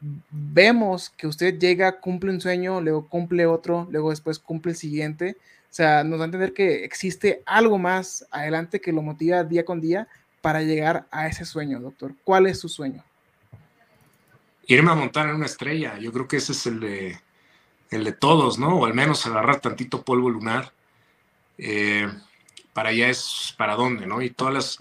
[0.00, 5.36] Vemos que usted llega, cumple un sueño, luego cumple otro, luego después cumple el siguiente.
[5.70, 9.64] O sea, nos da a entender que existe algo más adelante que lo motiva día
[9.64, 10.08] con día
[10.40, 12.14] para llegar a ese sueño, doctor.
[12.24, 13.04] ¿Cuál es su sueño?
[14.66, 15.98] Irme a montar en una estrella.
[15.98, 17.20] Yo creo que ese es el de,
[17.90, 18.78] el de todos, ¿no?
[18.78, 20.72] O al menos agarrar tantito polvo lunar.
[21.58, 22.08] Eh,
[22.72, 24.22] para allá es para dónde, ¿no?
[24.22, 24.78] Y todas las,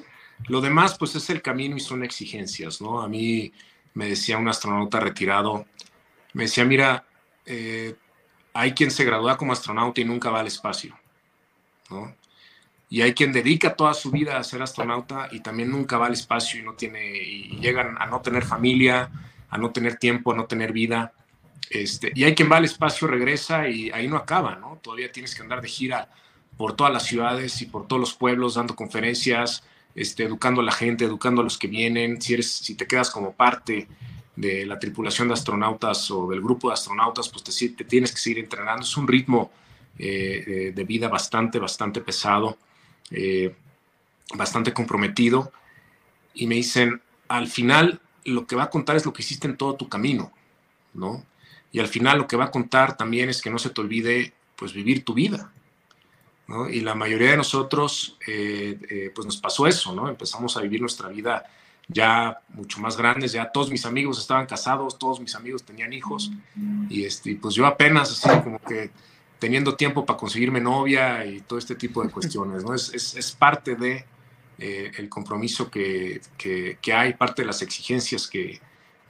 [0.48, 3.02] lo demás, pues es el camino y son exigencias, ¿no?
[3.02, 3.52] A mí
[3.94, 5.66] me decía un astronauta retirado,
[6.34, 7.06] me decía, mira,
[7.46, 7.96] eh,
[8.54, 10.98] hay quien se gradúa como astronauta y nunca va al espacio.
[12.90, 16.14] Y hay quien dedica toda su vida a ser astronauta y también nunca va al
[16.14, 17.02] espacio y no tiene,
[17.60, 19.10] llegan a no tener familia,
[19.50, 21.14] a no tener tiempo, a no tener vida.
[21.70, 24.80] Este, y hay quien va al espacio, regresa y ahí no acaba, ¿no?
[24.82, 26.10] Todavía tienes que andar de gira
[26.58, 29.64] por todas las ciudades y por todos los pueblos dando conferencias,
[30.00, 33.10] este, educando a la gente, educando a los que vienen, si, eres, si te quedas
[33.10, 33.86] como parte
[34.34, 38.40] de la tripulación de astronautas o del grupo de astronautas, pues te, tienes que seguir
[38.40, 38.84] entrenando.
[38.84, 39.52] Es un ritmo
[39.98, 42.58] eh, de vida bastante, bastante pesado,
[43.12, 43.54] eh,
[44.36, 45.52] bastante comprometido.
[46.34, 49.58] Y me dicen, al final lo que va a contar es lo que hiciste en
[49.58, 50.32] todo tu camino,
[50.94, 51.26] ¿no?
[51.74, 54.32] Y al final lo que va a contar también es que no se te olvide,
[54.56, 55.52] pues, vivir tu vida,
[56.70, 60.10] y la mayoría de nosotros, eh, eh, pues nos pasó eso, ¿no?
[60.10, 61.46] Empezamos a vivir nuestra vida
[61.88, 66.32] ya mucho más grandes, ya todos mis amigos estaban casados, todos mis amigos tenían hijos,
[66.88, 68.92] y este, pues yo apenas así como que
[69.40, 72.76] teniendo tiempo para conseguirme novia y todo este tipo de cuestiones, ¿no?
[72.76, 74.06] Es, es, es parte de
[74.60, 78.60] eh, el compromiso que, que, que, hay, parte de las exigencias que,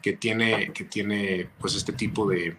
[0.02, 2.56] que, tiene, que tiene pues este tipo de,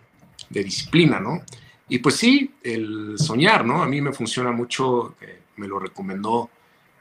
[0.51, 1.43] de disciplina, ¿no?
[1.91, 3.83] Y pues sí, el soñar, ¿no?
[3.83, 6.49] A mí me funciona mucho, eh, me lo recomendó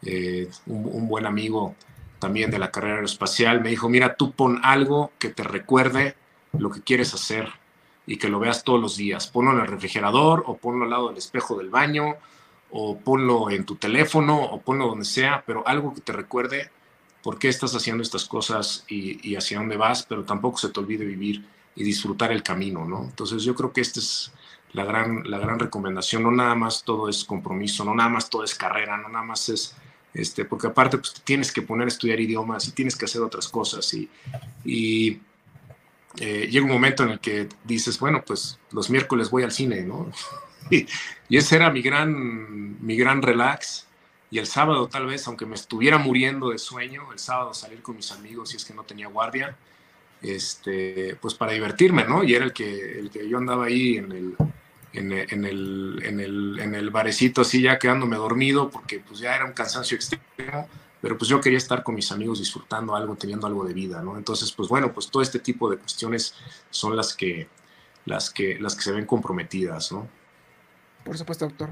[0.02, 1.76] eh, un, buen amigo
[2.18, 6.16] también de la carrera aeroespacial, me dijo, mira, tú pon algo que te recuerde
[6.58, 7.50] lo que quieres hacer
[8.08, 9.28] y que lo veas todos los días.
[9.28, 12.16] Ponlo en el refrigerador o ponlo al lado del espejo del baño
[12.72, 16.72] o ponlo en tu teléfono o ponlo donde sea, pero algo que te recuerde
[17.22, 20.80] por qué estás haciendo estas cosas y, y hacia dónde vas, pero tampoco se te
[20.80, 23.04] olvide vivir y disfrutar el camino, ¿no?
[23.04, 24.32] Entonces yo creo que este es
[24.74, 26.24] la gran, la gran recomendación.
[26.24, 29.50] No nada más todo es compromiso, no nada más todo es carrera, no nada más
[29.50, 29.76] es,
[30.14, 33.48] este, porque aparte pues, tienes que poner a estudiar idiomas y tienes que hacer otras
[33.48, 34.10] cosas y,
[34.66, 35.22] y
[36.18, 39.82] eh, llega un momento en el que dices, bueno, pues los miércoles voy al cine,
[39.84, 40.12] ¿no?
[40.72, 40.88] y,
[41.30, 43.86] ese era mi gran, mi gran relax.
[44.32, 47.96] Y el sábado tal vez, aunque me estuviera muriendo de sueño, el sábado salir con
[47.96, 49.56] mis amigos si es que no tenía guardia,
[50.22, 52.24] este, pues para divertirme, ¿no?
[52.24, 54.36] Y era el que, el que yo andaba ahí en el,
[54.94, 59.36] en, en, el, en, el, en el barecito así ya quedándome dormido porque pues ya
[59.36, 60.68] era un cansancio extremo,
[61.02, 64.18] pero pues yo quería estar con mis amigos disfrutando algo, teniendo algo de vida, ¿no?
[64.18, 66.36] Entonces, pues bueno, pues todo este tipo de cuestiones
[66.70, 67.48] son las que,
[68.06, 70.08] las que, las que se ven comprometidas, ¿no?
[71.04, 71.70] Por supuesto, doctor.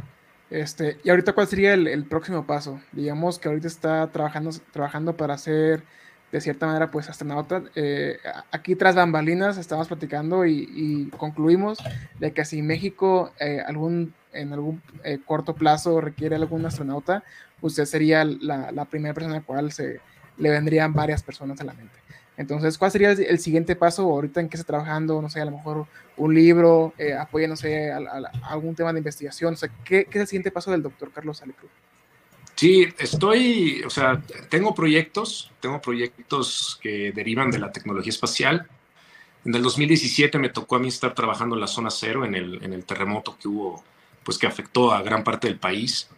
[0.49, 2.79] Este, y ahorita, ¿cuál sería el, el próximo paso?
[2.93, 5.83] Digamos que ahorita está trabajando, trabajando para hacer
[6.31, 7.63] de cierta manera, pues astronauta.
[7.75, 8.17] Eh,
[8.51, 11.79] aquí tras bambalinas estamos platicando y, concluimos
[12.19, 17.23] de que si México eh, algún, en algún eh, corto plazo requiere algún astronauta,
[17.61, 19.99] usted sería la, primera persona a la cual se
[20.37, 21.95] le vendrían varias personas a la mente.
[22.35, 25.19] Entonces, ¿cuál sería el, siguiente paso ahorita en que está trabajando?
[25.21, 25.87] No sé, a lo mejor
[26.17, 27.99] un libro, apoya, no sé, a,
[28.43, 29.55] algún tema de investigación.
[29.55, 31.71] O sea, ¿qué, ¿qué, es el siguiente paso del doctor Carlos Alecruz?
[32.57, 38.67] Sí, estoy, o sea, tengo proyectos, tengo proyectos que derivan de la tecnología espacial.
[39.45, 42.63] En el 2017 me tocó a mí estar trabajando en la zona cero, en el,
[42.63, 43.83] en el terremoto que hubo,
[44.23, 46.09] pues que afectó a gran parte del país.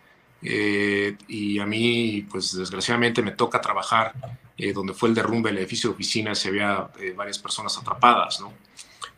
[0.42, 4.14] Eh, y a mí, pues desgraciadamente me toca trabajar
[4.58, 8.40] eh, donde fue el derrumbe del edificio de oficinas y había eh, varias personas atrapadas,
[8.40, 8.54] ¿no?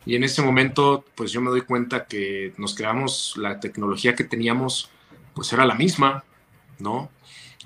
[0.04, 4.24] Y en ese momento, pues yo me doy cuenta que nos quedamos, la tecnología que
[4.24, 4.90] teníamos,
[5.34, 6.24] pues era la misma,
[6.82, 7.10] ¿no?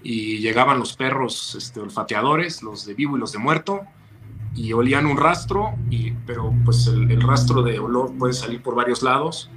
[0.03, 3.81] y llegaban los perros este, olfateadores, los de vivo y los de muerto,
[4.55, 9.03] y olían un rastro, y, pero pues el, rastro de olor puede salir por varios
[9.03, 9.51] lados,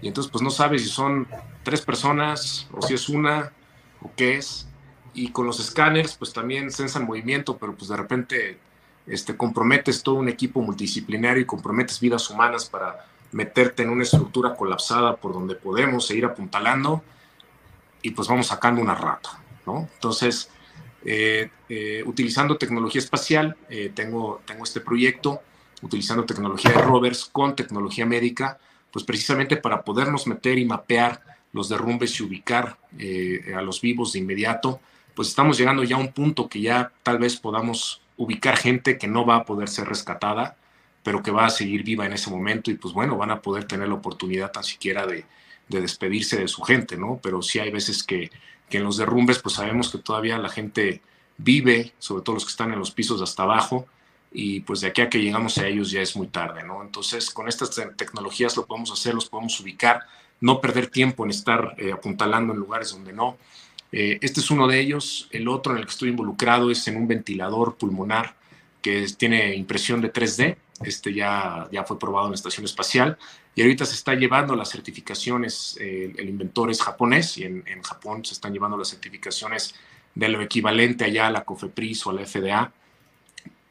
[0.00, 1.26] y entonces pues no sabes si son
[1.62, 3.52] tres personas o si es una
[4.00, 4.68] o qué es,
[5.14, 8.58] y con los escáneres pues también sensan movimiento, pero pues de repente
[9.06, 14.54] este, comprometes todo un equipo multidisciplinario y comprometes vidas humanas para meterte en una estructura
[14.54, 17.02] colapsada por donde podemos seguir apuntalando
[18.06, 19.30] y pues vamos sacando una rata,
[19.66, 19.88] ¿no?
[19.94, 20.48] Entonces,
[21.04, 25.42] eh, eh, utilizando tecnología espacial, eh, tengo, tengo este proyecto,
[25.82, 28.60] utilizando tecnología de rovers con tecnología médica,
[28.92, 31.20] pues precisamente para podernos meter y mapear
[31.52, 32.78] los derrumbes y ubicar
[33.56, 34.78] a los vivos de inmediato,
[35.16, 39.08] pues estamos llegando ya a un punto que ya tal vez podamos ubicar gente que
[39.08, 40.56] no va a poder ser rescatada,
[41.02, 43.64] pero que va a seguir viva en ese momento y pues bueno, van a poder
[43.64, 45.24] tener la oportunidad tan siquiera de,
[45.68, 47.18] de despedirse de su gente, ¿no?
[47.22, 48.30] Pero sí hay veces que,
[48.68, 51.02] que, en los derrumbes pues sabemos que todavía la gente
[51.38, 53.86] vive, sobre todo los que están en los pisos de hasta abajo,
[54.32, 56.82] y pues de aquí a que llegamos a ellos ya es muy tarde, ¿no?
[56.82, 60.02] Entonces con estas tecnologías lo podemos hacer, los podemos ubicar,
[60.40, 63.38] no perder tiempo en estar eh, apuntalando en lugares donde no.
[63.92, 66.96] Eh, este es uno de ellos, el otro en el que estoy involucrado es en
[66.96, 68.36] un ventilador pulmonar
[68.82, 73.16] que tiene impresión de 3D, este ya, ya fue probado en la estación espacial
[73.56, 77.82] y ahorita se está llevando las certificaciones, eh, el inventor es japonés y en, en,
[77.82, 79.74] Japón se están llevando las certificaciones
[80.14, 82.70] de lo equivalente allá a la COFEPRIS o a la FDA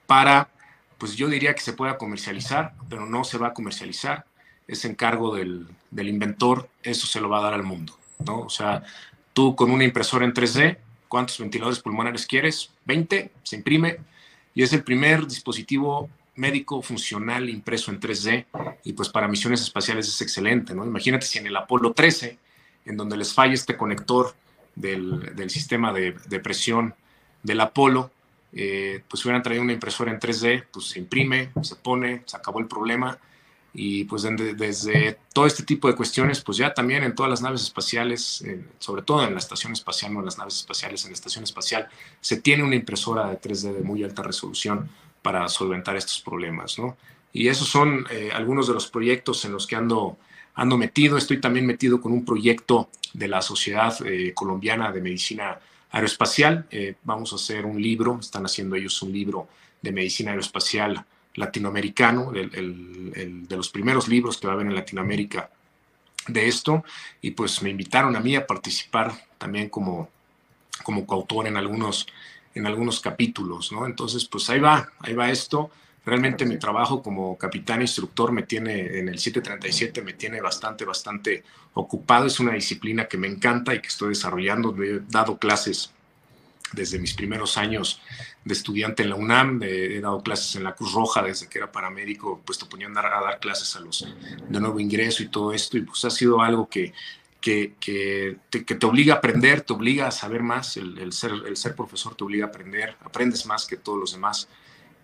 [0.08, 0.50] para,
[0.98, 4.26] pues yo diría que se pueda comercializar, pero no se va a comercializar,
[4.68, 7.96] es encargo del, del inventor, eso se lo va a dar al mundo,
[8.26, 8.40] ¿no?
[8.40, 8.84] O sea,
[9.34, 12.72] tú con una impresora en 3D, ¿cuántos ventiladores pulmonares quieres?
[12.86, 14.00] 20, se imprime
[14.56, 18.46] y es el primer dispositivo médico funcional impreso en 3D
[18.84, 20.86] y pues para misiones espaciales es excelente, ¿no?
[20.86, 22.38] Imagínate si en el Apolo 13,
[22.86, 24.36] en donde les falla este conector
[24.76, 26.94] del, del sistema de, de, presión
[27.42, 28.12] del Apolo,
[28.54, 32.60] eh, pues hubieran traído una impresora en 3D, pues se imprime, se pone, se acabó
[32.60, 33.18] el problema
[33.74, 37.42] y pues desde, desde todo este tipo de cuestiones, pues ya también en todas las
[37.42, 38.44] naves espaciales,
[38.80, 41.90] sobre todo en la estación espacial, no en las naves espaciales, en la estación espacial,
[42.22, 44.90] se tiene una impresora de 3D de muy alta resolución
[45.26, 46.98] para solventar estos problemas, ¿no?
[47.34, 50.20] Y esos son eh, algunos de los proyectos en los que ando,
[50.54, 51.18] ando metido.
[51.18, 55.60] Estoy también metido con un proyecto de la Sociedad eh, Colombiana de Medicina
[55.90, 56.68] Aeroespacial.
[56.70, 59.48] Eh, vamos a hacer un libro, están haciendo ellos un libro
[59.82, 65.50] de medicina aeroespacial latinoamericano, el, de los primeros libros que va a haber en Latinoamérica
[66.28, 66.84] de esto.
[67.20, 70.08] Y pues me invitaron a mí a participar también como,
[70.84, 72.06] como coautor en algunos
[72.56, 73.86] en algunos capítulos, ¿no?
[73.86, 75.70] Entonces, pues ahí va, ahí va esto.
[76.06, 81.44] Realmente mi trabajo como capitán instructor me tiene en el 737, me tiene bastante, bastante
[81.74, 82.26] ocupado.
[82.26, 84.76] Es una disciplina que me encanta y que estoy desarrollando.
[84.82, 85.92] He dado clases
[86.72, 88.02] desde mis primeros años
[88.44, 91.72] de estudiante en la UNAM, he dado clases en la Cruz Roja desde que era
[91.72, 94.08] paramédico, pues te ponían a dar clases a los
[94.48, 96.94] de nuevo ingreso y todo esto, y pues ha sido algo que,
[97.46, 101.14] que, que, te, que, te, obliga a aprender, te obliga a saber más, el, el,
[101.14, 104.50] ser, el ser profesor te obliga a aprender, aprendes más que todos los demás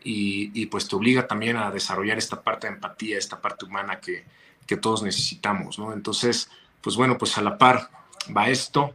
[0.04, 4.00] y, y, pues te obliga también a desarrollar esta parte de empatía, esta parte humana
[4.00, 4.26] que,
[4.66, 5.94] que todos necesitamos, ¿no?
[5.94, 6.50] Entonces,
[6.82, 7.92] pues bueno, pues a la par
[8.36, 8.92] va esto,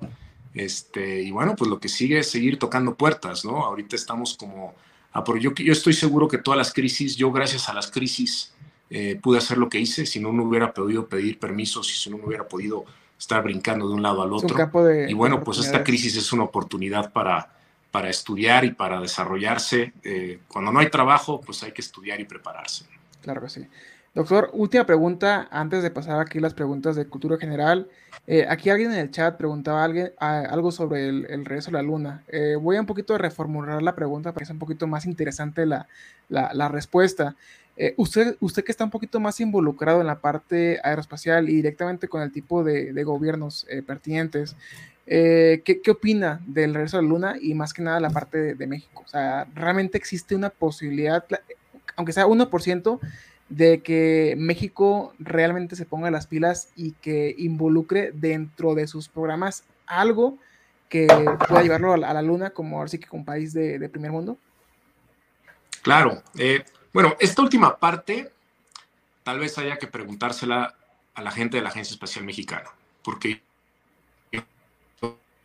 [0.53, 3.65] este, y bueno, pues lo que sigue es seguir tocando puertas, ¿no?
[3.65, 4.75] Ahorita estamos como,
[5.13, 8.57] a por, yo, yo estoy seguro que todas las crisis, yo gracias a las crisis
[8.91, 12.19] eh, pude hacer lo que hice, si no, no hubiera podido pedir permisos, si no,
[12.19, 12.85] no hubiera podido
[13.19, 14.85] estar brincando de un lado al otro.
[14.85, 17.51] De, y bueno, pues esta crisis es una oportunidad para,
[17.91, 19.93] para estudiar y para desarrollarse.
[20.05, 22.85] Eh, cuando no hay trabajo, pues hay que estudiar y prepararse.
[23.23, 23.67] Claro que sí.
[24.15, 27.89] Doctor, última pregunta antes de pasar aquí las preguntas de cultura general.
[28.27, 31.75] Eh, aquí alguien en el chat preguntaba alguien, a, algo sobre el, el, regreso a
[31.75, 32.23] la luna.
[32.29, 35.67] Eh, voy a un poquito reformular la pregunta para que sea un poquito más interesante
[35.67, 35.87] la,
[36.31, 37.37] la, la respuesta.
[37.77, 42.09] Eh, usted, usted que está un poquito más involucrado en la parte aeroespacial y directamente
[42.09, 44.57] con el tipo de, gobiernos eh, pertinentes,
[45.07, 48.55] eh, ¿qué, ¿qué, opina del regreso a la Luna y más que nada la parte
[48.55, 49.03] de, México?
[49.05, 51.25] O sea, ¿realmente existe una posibilidad,
[51.97, 52.99] aunque sea 1%,
[53.49, 59.63] de que México realmente se ponga las pilas y que involucre dentro de sus programas
[59.87, 60.39] algo
[60.89, 61.07] que
[61.49, 64.37] pueda llevarlo a la, Luna como ahora sí que como país de, primer mundo?
[65.83, 66.23] Claro,
[66.93, 68.33] bueno, esta última parte
[69.23, 70.75] tal vez haya que preguntársela
[71.15, 72.71] a la gente de la Agencia Espacial Mexicana,
[73.03, 73.43] porque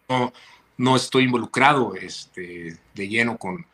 [0.07, 0.33] no,
[0.77, 3.65] no estoy involucrado este, de lleno con,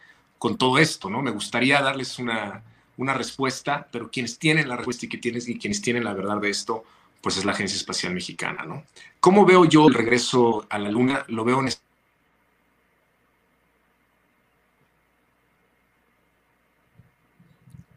[0.58, 1.22] todo esto, ¿no?
[1.22, 2.64] Me gustaría darles una,
[2.98, 6.50] respuesta, pero quienes tienen la respuesta y, que tienes, y quienes tienen la verdad de
[6.50, 6.84] esto,
[7.22, 8.84] pues es la Agencia Espacial Mexicana, ¿no?
[9.20, 11.26] ¿Cómo veo yo el regreso a la Luna?
[11.28, 11.68] Lo veo en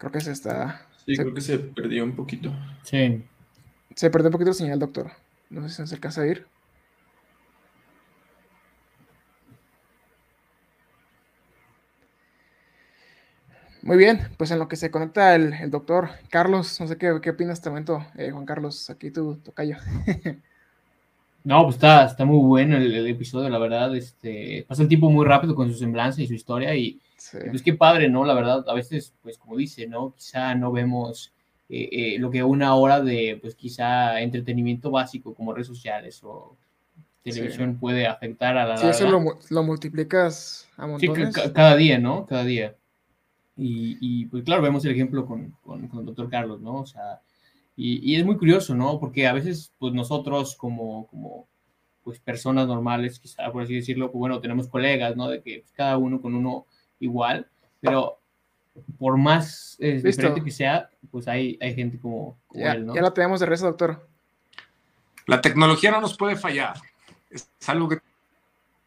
[0.00, 0.86] Creo que se está.
[1.04, 2.50] Sí, se, creo que se perdió un poquito.
[2.84, 3.22] Sí.
[3.94, 5.10] Se perdió un poquito la señal, doctor.
[5.50, 6.46] No sé si se alcanza a ir.
[13.82, 17.18] Muy bien, pues en lo que se conecta el, el doctor Carlos, no sé qué,
[17.22, 19.76] qué opinas este momento, eh, Juan Carlos, aquí tu tocayo.
[21.44, 25.10] no, pues está, está muy bueno el, el, episodio, la verdad, este, pasa el tiempo
[25.10, 27.38] muy rápido con su semblanza y su historia y, sí.
[27.48, 28.24] pues qué padre, ¿no?
[28.24, 30.14] La verdad, a veces, pues como dice, ¿no?
[30.16, 31.32] Quizá no vemos
[31.68, 36.56] eh, eh, lo que una hora de, pues quizá entretenimiento básico como redes sociales o
[37.22, 37.78] televisión sí.
[37.78, 41.34] puede afectar a la Sí, eso lo, lo, multiplicas a montones.
[41.34, 42.26] Sí, cada día, ¿no?
[42.26, 42.74] Cada día.
[43.56, 46.76] Y, y, pues claro, vemos el ejemplo con, con, con el doctor Carlos, ¿no?
[46.76, 47.20] O sea,
[47.76, 48.98] y, y, es muy curioso, ¿no?
[48.98, 51.46] Porque a veces, pues nosotros como, como
[52.02, 55.28] pues personas normales, quizá por así decirlo, pues bueno, tenemos colegas, ¿no?
[55.28, 56.66] De que pues, cada uno con uno
[57.00, 57.48] igual,
[57.80, 58.18] pero
[58.98, 62.94] por más eh, diferente que sea, pues hay, hay gente como, como ya, él, ¿no?
[62.94, 64.06] Ya lo tenemos de rezo, doctor.
[65.26, 66.74] La tecnología no nos puede fallar.
[67.30, 67.98] Es algo que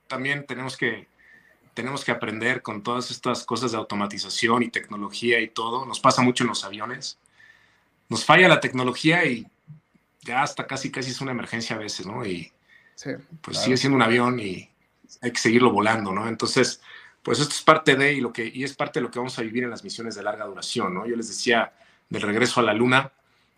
[0.08, 1.08] también tenemos que,
[1.74, 5.86] tenemos que aprender con todas estas cosas de automatización y tecnología y todo.
[5.86, 7.18] Nos pasa mucho en los aviones.
[8.10, 9.48] Nos falla la tecnología y
[10.22, 12.26] ya hasta casi casi es una emergencia a veces, ¿no?
[12.26, 12.52] Y
[12.96, 13.12] sí,
[13.42, 13.66] pues claro.
[13.66, 14.70] sigue siendo un avión y
[15.22, 16.28] hay que seguirlo volando, ¿no?
[16.28, 16.82] Entonces,
[17.24, 19.38] pues esto es parte de y lo que y es parte de lo que vamos
[19.40, 21.08] a vivir en las misiones de larga duración, ¿no?
[21.08, 21.74] Yo les decía
[22.10, 23.12] del regreso a la luna,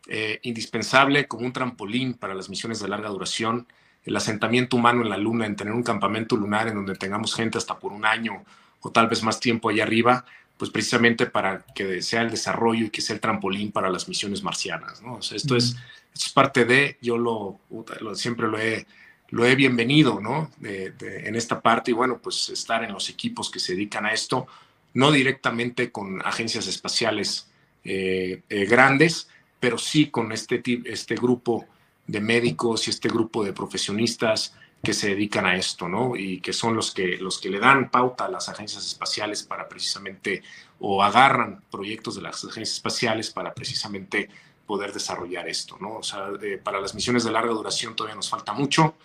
[0.08, 3.68] eh, indispensable como un trampolín para las misiones de larga duración
[4.06, 7.58] el asentamiento humano en la Luna, en tener un campamento lunar en donde tengamos gente
[7.58, 8.44] hasta por un año
[8.82, 10.26] o tal vez más tiempo allá arriba,
[10.58, 14.44] pues precisamente para que sea el desarrollo y que sea el trampolín para las misiones
[14.44, 15.02] marcianas.
[15.02, 15.16] ¿no?
[15.16, 15.58] O sea, esto, mm.
[15.58, 15.66] es,
[16.14, 17.60] esto es parte de, yo lo,
[18.00, 18.86] lo siempre lo he,
[19.30, 20.52] lo he bienvenido ¿no?
[20.62, 24.48] En esta parte y bueno, pues estar en los equipos que se dedican a esto,
[24.94, 27.50] no directamente con agencias espaciales
[27.84, 31.66] eh, eh, grandes, pero sí con este, este grupo
[32.08, 36.16] de médicos y este grupo de profesionistas que se dedican a esto, ¿no?
[36.16, 39.68] Y que son los que, los que le dan pauta a las agencias espaciales para
[39.68, 40.44] precisamente,
[40.80, 44.30] o agarran proyectos de las agencias espaciales para precisamente
[44.66, 45.98] poder desarrollar esto, ¿no?
[45.98, 48.96] O sea, eh, para las misiones de larga duración todavía nos falta mucho.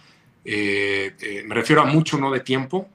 [0.45, 2.89] Eh, eh, me refiero a mucho, no de tiempo,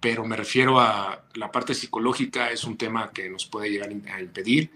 [0.00, 4.20] pero me refiero a la parte psicológica, es un tema que nos puede llegar a
[4.20, 4.70] impedir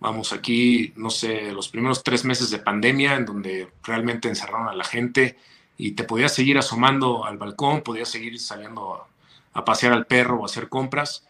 [0.00, 4.74] Vamos, aquí, no sé, los primeros tres meses de pandemia, en donde realmente encerraron a
[4.74, 5.36] la gente
[5.76, 9.06] y te podías seguir asomando al balcón, podías seguir saliendo a,
[9.52, 11.26] a pasear al perro o a hacer compras.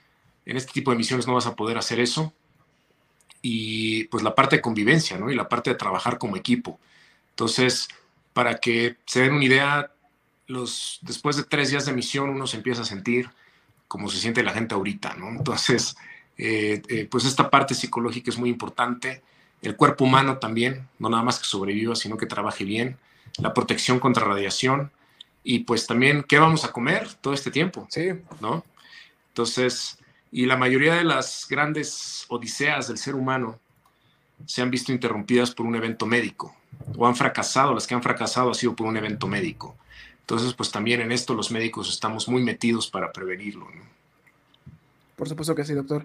[0.46, 2.32] En este tipo de misiones no vas a poder hacer eso.
[3.42, 5.30] Y pues la parte de convivencia, ¿no?
[5.30, 6.78] Y la parte de trabajar como equipo.
[7.30, 7.88] Entonces,
[8.32, 9.90] para que se den una idea,
[10.46, 13.30] los, después de tres días de misión uno se empieza a sentir
[13.88, 15.30] como se siente la gente ahorita, ¿no?
[15.30, 15.96] Entonces,
[16.38, 19.20] eh, eh, pues esta parte psicológica es muy importante.
[19.62, 22.96] El cuerpo humano también, no nada más que sobreviva, sino que trabaje bien.
[23.38, 24.92] La protección contra radiación.
[25.42, 27.88] Y pues también, ¿qué vamos a comer todo este tiempo?
[27.90, 28.10] Sí.
[28.40, 28.64] ¿No?
[29.28, 29.98] Entonces,
[30.32, 33.58] y la mayoría de las grandes odiseas del ser humano
[34.46, 36.54] se han visto interrumpidas por un evento médico
[36.96, 39.76] o han fracasado, las que han fracasado ha sido por un evento médico.
[40.20, 43.66] Entonces, pues también en esto los médicos estamos muy metidos para prevenirlo.
[45.16, 46.04] Por supuesto que sí, doctor.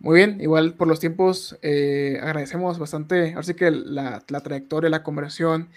[0.00, 5.02] Muy bien, igual por los tiempos eh, agradecemos bastante, así que la, la, trayectoria, la
[5.02, 5.68] conversión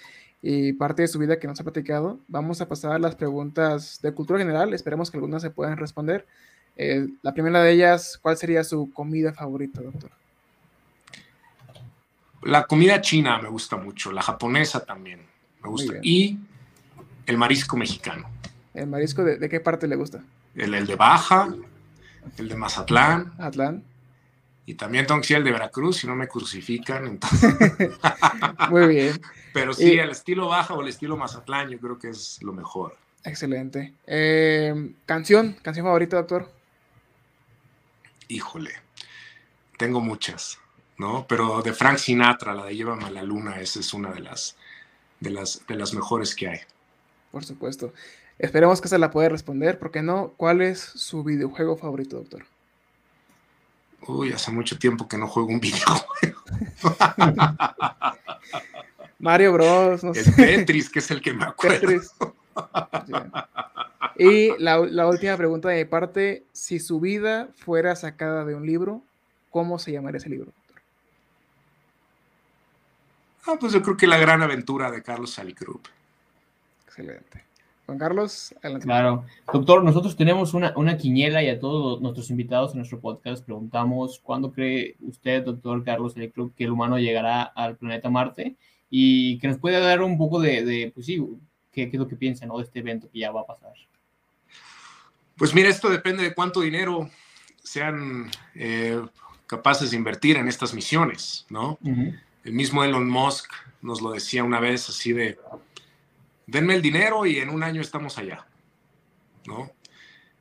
[0.44, 2.20] y parte de su vida que nos ha platicado.
[2.28, 6.26] Vamos a pasar a las preguntas de cultura general, esperemos que algunas se puedan responder.
[6.84, 10.10] Eh, la primera de ellas, ¿cuál sería su comida favorita, doctor?
[12.42, 15.22] La comida china me gusta mucho, la japonesa también
[15.62, 16.40] me gusta, y
[17.28, 18.28] el marisco mexicano.
[18.74, 20.24] ¿El marisco de, de qué parte le gusta?
[20.56, 21.54] El, el de Baja,
[22.40, 23.32] el de Mazatlán.
[23.38, 23.84] Atlán.
[24.66, 27.06] Y también tengo que decir el de Veracruz, si no me crucifican.
[27.06, 27.54] Entonces...
[28.72, 29.22] Muy bien.
[29.54, 30.00] Pero sí, y...
[30.00, 32.98] el estilo Baja o el estilo Mazatlán, yo creo que es lo mejor.
[33.24, 33.94] Excelente.
[34.08, 35.56] Eh, ¿Canción?
[35.62, 36.61] ¿Canción favorita, doctor?
[38.32, 38.72] Híjole,
[39.78, 40.58] tengo muchas,
[40.98, 41.26] ¿no?
[41.28, 44.56] Pero de Frank Sinatra, la de Llévame a la Luna, esa es una de las,
[45.20, 46.60] de las, de las mejores que hay.
[47.30, 47.94] Por supuesto.
[48.40, 52.46] Esperemos que se la pueda responder, porque no, ¿cuál es su videojuego favorito, doctor?
[54.08, 56.42] Uy, hace mucho tiempo que no juego un videojuego.
[59.20, 60.06] Mario Bros.
[60.06, 60.32] No el sé.
[60.32, 61.82] Tetris, que es el que me acuerdo.
[61.82, 62.12] Tetris.
[64.18, 68.68] Y la, la, última pregunta de mi parte, si su vida fuera sacada de un
[68.68, 69.02] libro,
[69.50, 70.82] ¿cómo se llamaría ese libro, doctor?
[73.48, 75.88] Ah, pues yo creo que La Gran Aventura de Carlos Salicrup.
[76.86, 77.44] Excelente.
[77.86, 78.86] Juan Carlos, adelante.
[78.86, 79.26] Claro.
[79.52, 84.20] Doctor, nosotros tenemos una, una quiniela y a todos nuestros invitados en nuestro podcast preguntamos
[84.20, 88.56] cuándo cree usted, doctor Carlos Electro, que el humano llegará al planeta Marte
[88.90, 91.20] y que nos pueda dar un poco de, de pues sí,
[91.72, 92.58] qué, qué es lo que piensa ¿no?
[92.58, 93.74] de este evento que ya va a pasar.
[95.38, 97.10] Pues mira, esto depende de cuánto dinero
[97.64, 99.02] sean eh,
[99.48, 101.80] capaces de invertir en estas misiones, ¿no?
[102.44, 103.52] El mismo Elon Musk
[103.82, 105.40] nos lo decía una vez así de,
[106.48, 108.46] denme el dinero y en un año estamos allá,
[109.46, 109.72] ¿no?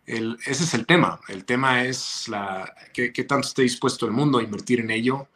[0.07, 1.20] El- ese es el tema.
[1.28, 5.28] El tema es la, qué, qué tanto esté dispuesto el mundo a invertir en ello.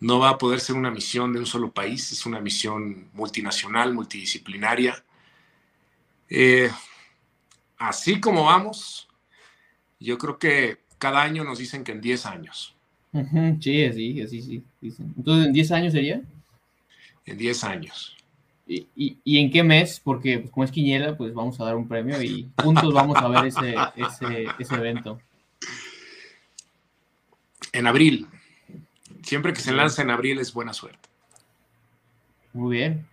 [0.00, 3.94] No va a poder ser una misión de un solo país, es una misión multinacional,
[3.94, 5.04] multidisciplinaria.
[6.30, 6.70] Eh,
[7.78, 9.08] así como vamos,
[10.00, 12.74] yo creo que cada año nos dicen que en 10 años,
[13.60, 14.62] Sí, así, así, sí.
[14.80, 15.14] dicen.
[15.16, 16.20] Entonces, ¿en 10 años sería?
[17.24, 18.16] en 10 años.
[18.66, 20.00] ¿Y, y, y en qué mes?
[20.02, 23.28] Porque pues, como es quiniela, pues vamos a dar un premio y juntos vamos a
[23.28, 25.20] ver ese, ese, ese evento.
[27.72, 28.26] En abril.
[29.22, 31.08] Siempre que se lanza en abril es buena suerte.
[32.52, 33.06] Muy bien.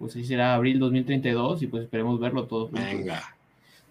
[0.00, 2.68] Pues así será abril 2032 y pues esperemos verlo todo.
[2.70, 3.22] Venga.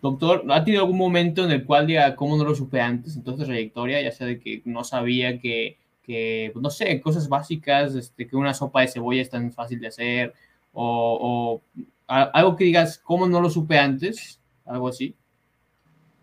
[0.02, 3.24] Doctor, ¿ha tenido algún momento en el cual diga cómo no lo supe antes en
[3.24, 4.02] toda esta trayectoria?
[4.02, 8.36] Ya sea de que no sabía que, que pues, no sé, cosas básicas, este, que
[8.36, 10.34] una sopa de cebolla es tan fácil de hacer,
[10.74, 14.40] o, o a- algo que digas, ¿cómo no lo supe antes?
[14.66, 15.14] Algo así.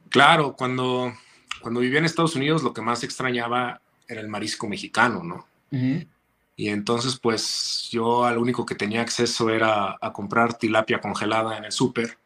[0.08, 1.12] Claro, cuando,
[1.60, 5.46] cuando vivía en Estados Unidos lo que más extrañaba era el marisco mexicano, ¿no?
[6.56, 11.66] Y entonces pues yo al único que tenía acceso era a comprar tilapia congelada en
[11.66, 12.18] el súper.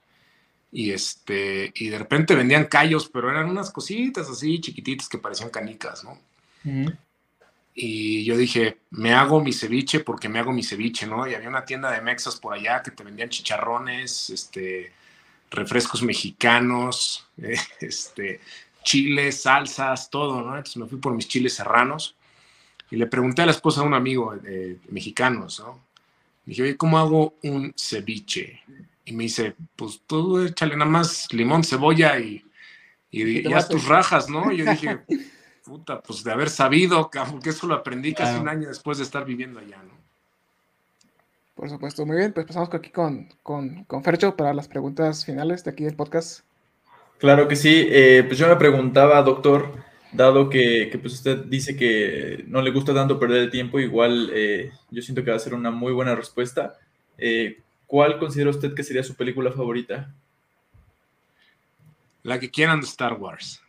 [0.72, 5.50] Y, este, y de repente vendían callos, pero eran unas cositas así chiquititas que parecían
[5.50, 6.16] canicas, ¿no?
[7.74, 11.26] Y yo dije, me hago mi ceviche porque me hago mi ceviche, ¿no?
[11.26, 14.92] Y había una tienda de mexas por allá que te vendían chicharrones, este,
[15.50, 17.26] refrescos mexicanos,
[17.80, 18.40] este,
[18.84, 20.56] chiles, salsas, todo, ¿no?
[20.56, 22.14] Entonces me fui por mis chiles serranos
[22.90, 25.80] y le pregunté a la esposa de un amigo eh, mexicano, ¿no?
[26.44, 28.60] Dije, oye, ¿cómo hago un ceviche?
[29.04, 32.44] Y me dice, pues tú échale nada más limón, cebolla y,
[33.10, 34.50] y, Y haz tus rajas, ¿no?
[34.50, 35.00] Y yo dije,
[35.64, 38.42] puta, pues de haber sabido, cabrón, que eso lo aprendí casi Claro.
[38.42, 40.00] un año después de estar viviendo allá, ¿no?
[41.54, 42.32] Por supuesto, muy bien.
[42.32, 46.40] Pues pasamos aquí con, con, con Fercho para las preguntas finales de aquí del podcast.
[47.18, 47.86] Claro que sí.
[47.90, 49.74] Eh, pues yo me preguntaba, doctor,
[50.12, 54.30] dado que, que, pues usted dice que no le gusta tanto perder el tiempo, igual
[54.32, 56.78] eh, yo siento que va a ser una muy buena respuesta.
[57.18, 60.12] Eh, ¿Cuál considera usted que sería su película favorita?
[62.22, 63.60] La que quieran de Star Wars.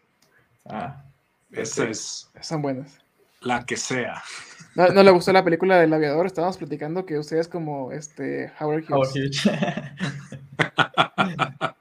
[0.65, 1.03] Ah,
[1.51, 2.99] Esa es Son buenas.
[3.41, 4.21] la que sea.
[4.75, 6.25] ¿No, no le gustó la película del aviador?
[6.25, 8.91] Estábamos platicando que usted es como este Howard Hughes.
[8.91, 9.43] Howard Hughes.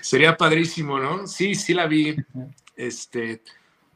[0.00, 1.26] Sería padrísimo, ¿no?
[1.26, 2.16] Sí, sí la vi.
[2.76, 3.42] Este,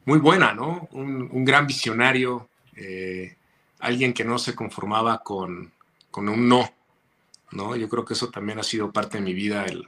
[0.05, 0.89] muy buena, ¿no?
[0.91, 3.35] Un, un gran visionario, eh,
[3.79, 5.71] alguien que no se conformaba con,
[6.09, 6.73] con un no,
[7.51, 7.75] ¿no?
[7.75, 9.65] Yo creo que eso también ha sido parte de mi vida.
[9.65, 9.87] El,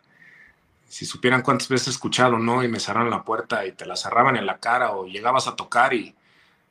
[0.88, 3.96] si supieran cuántas veces he escuchado no y me cerraron la puerta y te la
[3.96, 6.16] cerraban en la cara o llegabas a tocar y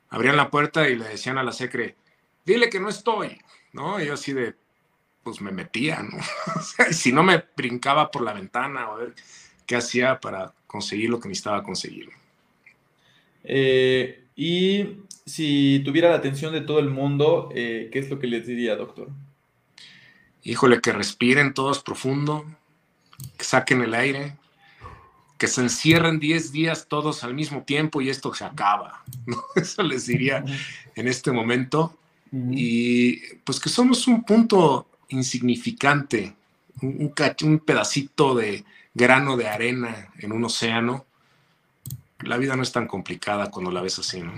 [0.09, 1.97] abrían la puerta y le decían a la secre,
[2.45, 3.41] dile que no estoy,
[3.73, 3.99] ¿no?
[3.99, 4.55] Y yo así de,
[5.23, 6.17] pues me metía, ¿no?
[6.91, 9.15] Si no me brincaba por la ventana o a ver
[9.65, 12.09] qué hacía para conseguir lo que necesitaba conseguir.
[13.43, 14.85] Eh, y
[15.25, 18.75] si tuviera la atención de todo el mundo, eh, ¿qué es lo que les diría,
[18.75, 19.09] doctor?
[20.43, 22.43] Híjole, que respiren todos profundo,
[23.37, 24.35] que saquen el aire,
[25.37, 29.03] que se encierren 10 días todos al mismo tiempo y esto se acaba.
[29.27, 29.43] ¿no?
[29.55, 30.43] Eso les diría
[30.95, 31.95] en este momento.
[32.51, 36.33] Y pues que somos un punto insignificante,
[36.81, 41.05] un, un cach- un pedacito de grano de arena en un océano.
[42.19, 44.33] La vida no es tan complicada cuando la ves así, ¿no?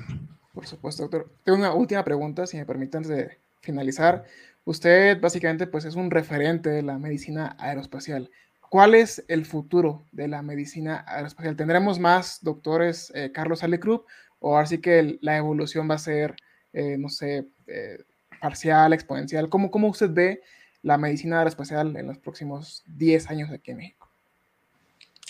[0.53, 1.29] Por supuesto, doctor.
[1.43, 4.23] Tengo una última pregunta, si me permite, antes de finalizar.
[4.63, 8.31] Usted básicamente pues, es un referente de la medicina aeroespacial.
[8.69, 11.55] ¿Cuál es el futuro de la medicina aeroespacial?
[11.55, 14.01] ¿Tendremos más doctores eh, Carlos Alecruz
[14.39, 16.35] o así que la evolución va a ser,
[16.73, 17.99] eh, no sé, eh,
[18.41, 19.49] parcial, exponencial?
[19.49, 20.41] ¿Cómo, ¿Cómo usted ve
[20.81, 24.04] la medicina aeroespacial en los próximos 10 años aquí en México?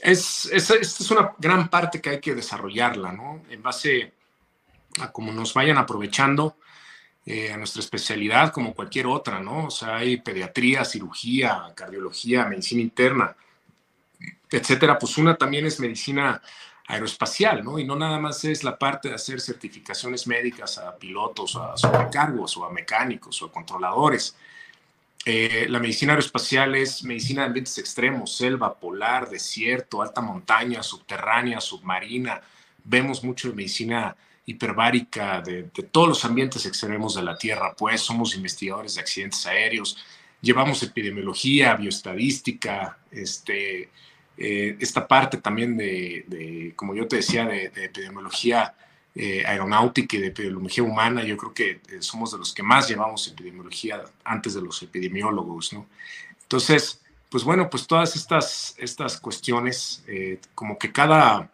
[0.06, 3.41] Es, es, esta es una gran parte que hay que desarrollarla, ¿no?
[3.49, 4.14] En base
[5.01, 6.58] a cómo nos vayan aprovechando
[7.26, 9.66] eh, a nuestra especialidad como cualquier otra, ¿no?
[9.66, 13.36] O sea, hay pediatría, cirugía, cardiología, medicina interna,
[14.51, 14.99] etcétera.
[14.99, 16.39] Pues una también es medicina
[16.86, 17.80] aeroespacial, ¿no?
[17.80, 22.56] Y no nada más es la parte de hacer certificaciones médicas a pilotos, a sobrecargos,
[22.58, 24.36] o a mecánicos, o a controladores.
[25.26, 31.59] Eh, la medicina aeroespacial es medicina de ambientes extremos, selva, polar, desierto, alta montaña, subterránea,
[31.59, 32.41] submarina.
[32.84, 34.15] Vemos mucho de medicina
[34.45, 39.97] hiperbárica de, todos los ambientes extremos de la Tierra, pues somos investigadores de accidentes aéreos,
[40.41, 43.89] llevamos epidemiología, bioestadística, este,
[44.38, 48.76] eh, esta parte también de, como yo te decía, de, epidemiología
[49.18, 52.89] eh, aeronáutica y de epidemiología humana, yo creo que eh, somos de los que más
[52.89, 55.86] llevamos epidemiología antes de los epidemiólogos, ¿no?
[56.41, 61.49] Entonces, pues bueno, pues todas estas, estas cuestiones, eh, como que cada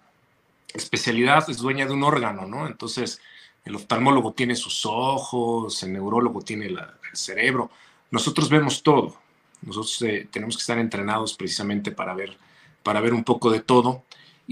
[0.74, 2.66] especialidad es dueña de un órgano, ¿no?
[2.66, 3.22] Entonces,
[3.64, 6.80] el oftalmólogo tiene sus ojos, el neurólogo tiene el
[7.14, 7.70] cerebro,
[8.10, 9.22] nosotros vemos todo,
[9.62, 12.36] nosotros tenemos que estar entrenados precisamente para ver,
[12.82, 14.04] para ver un poco de todo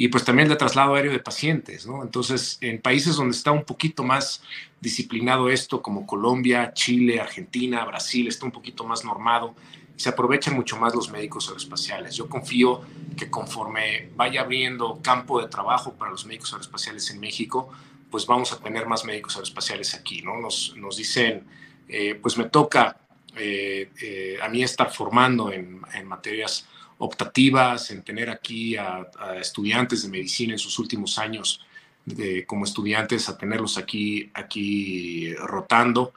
[0.02, 2.04] y pues también de traslado aéreo de pacientes, ¿no?
[2.04, 4.42] Entonces, en países donde está un poquito más
[4.80, 9.56] disciplinado esto, como Colombia, Chile, Argentina, Brasil, está un poquito más normado
[9.98, 12.16] se aprovechan mucho más los médicos aeroespaciales.
[12.16, 12.84] Yo confío
[13.18, 17.70] que conforme vaya abriendo campo de trabajo para los médicos aeroespaciales en México,
[18.10, 20.40] pues vamos a tener más médicos aeroespaciales aquí, ¿no?
[20.40, 21.44] Nos, dicen,
[21.90, 22.96] eh, pues me toca
[23.36, 26.66] eh, eh, a mí estar formando en materias
[27.00, 29.08] optativas, en tener aquí a,
[29.40, 31.66] estudiantes de medicina en sus últimos años
[32.06, 36.14] de, como estudiantes, a tenerlos aquí, aquí rotando,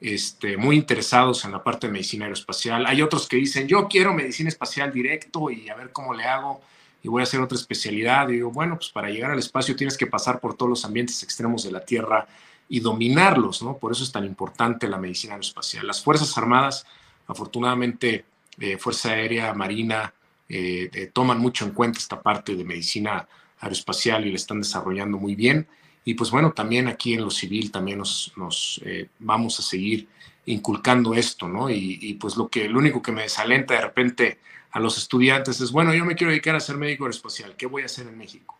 [0.00, 2.84] este, muy interesados en la parte de medicina aeroespacial.
[2.86, 6.60] Hay otros que dicen, yo quiero medicina espacial directo y a ver cómo le hago
[7.02, 8.28] y voy a hacer otra especialidad.
[8.28, 11.22] Y digo, bueno, pues para llegar al espacio tienes que pasar por todos los ambientes
[11.22, 12.26] extremos de la Tierra
[12.68, 13.76] y dominarlos, ¿no?
[13.76, 15.86] Por eso es tan importante la medicina aeroespacial.
[15.86, 16.86] Las Fuerzas Armadas,
[17.26, 18.24] afortunadamente,
[18.58, 20.12] eh, Fuerza Aérea, Marina,
[20.48, 23.26] eh, eh, toman mucho en cuenta esta parte de medicina
[23.58, 25.66] aeroespacial y la están desarrollando muy bien.
[26.04, 30.06] Y pues bueno, también aquí en lo civil también nos, nos eh, vamos a seguir
[30.46, 31.70] inculcando esto, ¿no?
[31.70, 34.38] Y, pues lo que lo único que me desalenta de repente
[34.72, 37.82] a los estudiantes es, bueno, yo me quiero dedicar a ser médico aeroespacial, ¿qué voy
[37.82, 38.58] a hacer en México?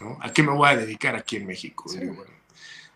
[0.00, 0.18] ¿No?
[0.20, 1.90] ¿A qué me voy a dedicar aquí en México?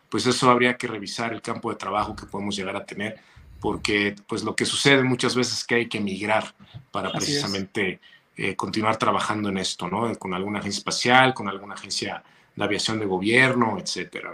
[0.08, 3.20] pues eso habría que revisar el campo de trabajo que podemos llegar a tener,
[3.60, 6.54] porque pues lo que sucede muchas veces es que hay que emigrar
[6.90, 8.00] para precisamente
[8.40, 10.14] eh, continuar trabajando en esto, ¿no?
[10.16, 12.22] Con alguna agencia espacial, con alguna agencia
[12.54, 14.30] de aviación de gobierno, etcétera.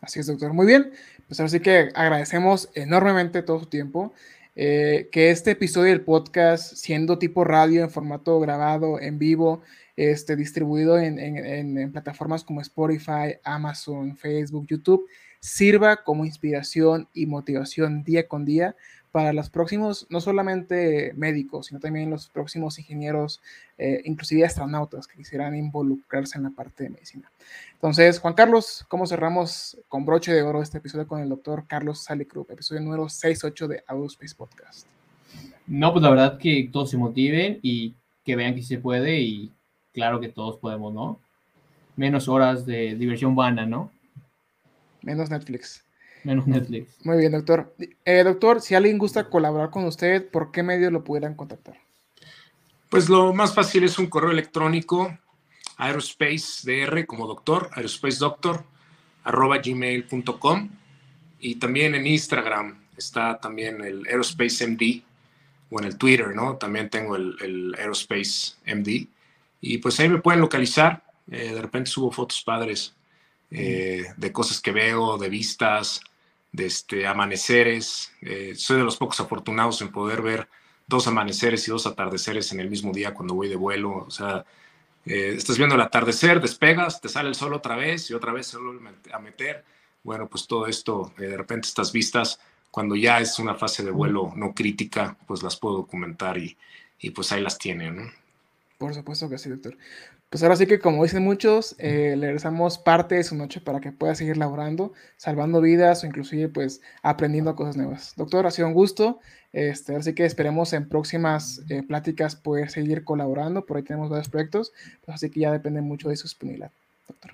[0.00, 0.54] Así es, doctor.
[0.54, 0.92] Muy bien.
[1.28, 4.14] Pues ahora sí que agradecemos enormemente todo su tiempo.
[4.56, 9.60] Eh, que este episodio del podcast, siendo tipo radio en formato grabado, en vivo,
[9.94, 15.06] este, distribuido en, en, en, plataformas como Spotify, Amazon, Facebook, YouTube,
[15.38, 18.74] sirva como inspiración y motivación día con día
[19.12, 23.42] para los próximos, no solamente médicos, sino también los próximos ingenieros,
[23.76, 27.30] eh, inclusive astronautas que quisieran involucrarse en la parte de medicina.
[27.74, 32.02] Entonces, Juan Carlos, ¿cómo cerramos con broche de oro este episodio con el doctor Carlos
[32.02, 34.86] Salicrup, episodio número 68 de Audospace Podcast?
[35.66, 37.94] No, pues la verdad que todos se motiven y
[38.24, 39.52] que vean que se puede y
[39.92, 41.20] claro que todos podemos, ¿no?
[41.96, 43.90] Menos horas de diversión vana, ¿no?
[45.02, 45.84] Menos Netflix.
[46.24, 46.88] Menos Netflix.
[47.04, 47.74] Muy bien, doctor.
[48.04, 51.78] Eh, doctor, si alguien gusta colaborar con usted, ¿por qué medio lo pudieran contactar?
[52.88, 55.18] Pues lo más fácil es un correo electrónico,
[55.78, 58.18] aerospace como doctor, aerospace
[59.24, 60.68] arroba gmail.com
[61.40, 65.02] y también en Instagram está también el Aerospace MD
[65.70, 66.56] o en el Twitter, ¿no?
[66.56, 69.06] También tengo el, el Aerospace MD
[69.60, 71.02] y pues ahí me pueden localizar.
[71.30, 72.94] Eh, de repente subo fotos padres
[73.50, 76.00] eh, de cosas que veo, de vistas,
[76.52, 78.12] de este, amaneceres.
[78.20, 80.48] Eh, soy de los pocos afortunados en poder ver
[80.86, 84.04] dos amaneceres y dos atardeceres en el mismo día cuando voy de vuelo.
[84.06, 84.44] O sea,
[85.06, 88.46] eh, estás viendo el atardecer, despegas, te sale el sol otra vez y otra vez
[88.46, 89.64] se vuelve a meter.
[90.04, 92.38] Bueno, pues todo esto, eh, de repente estas vistas,
[92.70, 96.56] cuando ya es una fase de vuelo no crítica, pues las puedo documentar y,
[96.98, 97.96] y pues ahí las tienen.
[97.96, 98.12] ¿no?
[98.78, 99.76] Por supuesto que sí, doctor.
[100.32, 103.80] Pues ahora sí que, como dicen muchos, eh, le regresamos parte de su noche para
[103.80, 108.14] que pueda seguir laborando, salvando vidas o inclusive pues aprendiendo cosas nuevas.
[108.16, 109.20] Doctor, ha sido un gusto.
[109.52, 113.66] Este, así que esperemos en próximas eh, pláticas poder seguir colaborando.
[113.66, 114.72] Por ahí tenemos varios proyectos,
[115.04, 116.70] pues así que ya depende mucho de su disponibilidad,
[117.06, 117.32] doctor.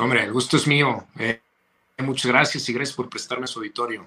[0.00, 1.04] Hombre, el gusto es mío.
[1.20, 1.40] Eh.
[1.98, 4.04] muchas gracias y gracias por prestarme su auditorio.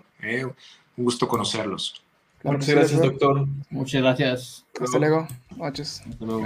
[0.98, 2.04] un gusto conocerlos.
[2.44, 3.48] muchas gracias, doctor.
[3.70, 4.66] Muchas gracias.
[4.82, 5.30] Hasta luego.
[5.56, 6.04] Noches.
[6.06, 6.46] Hasta luego.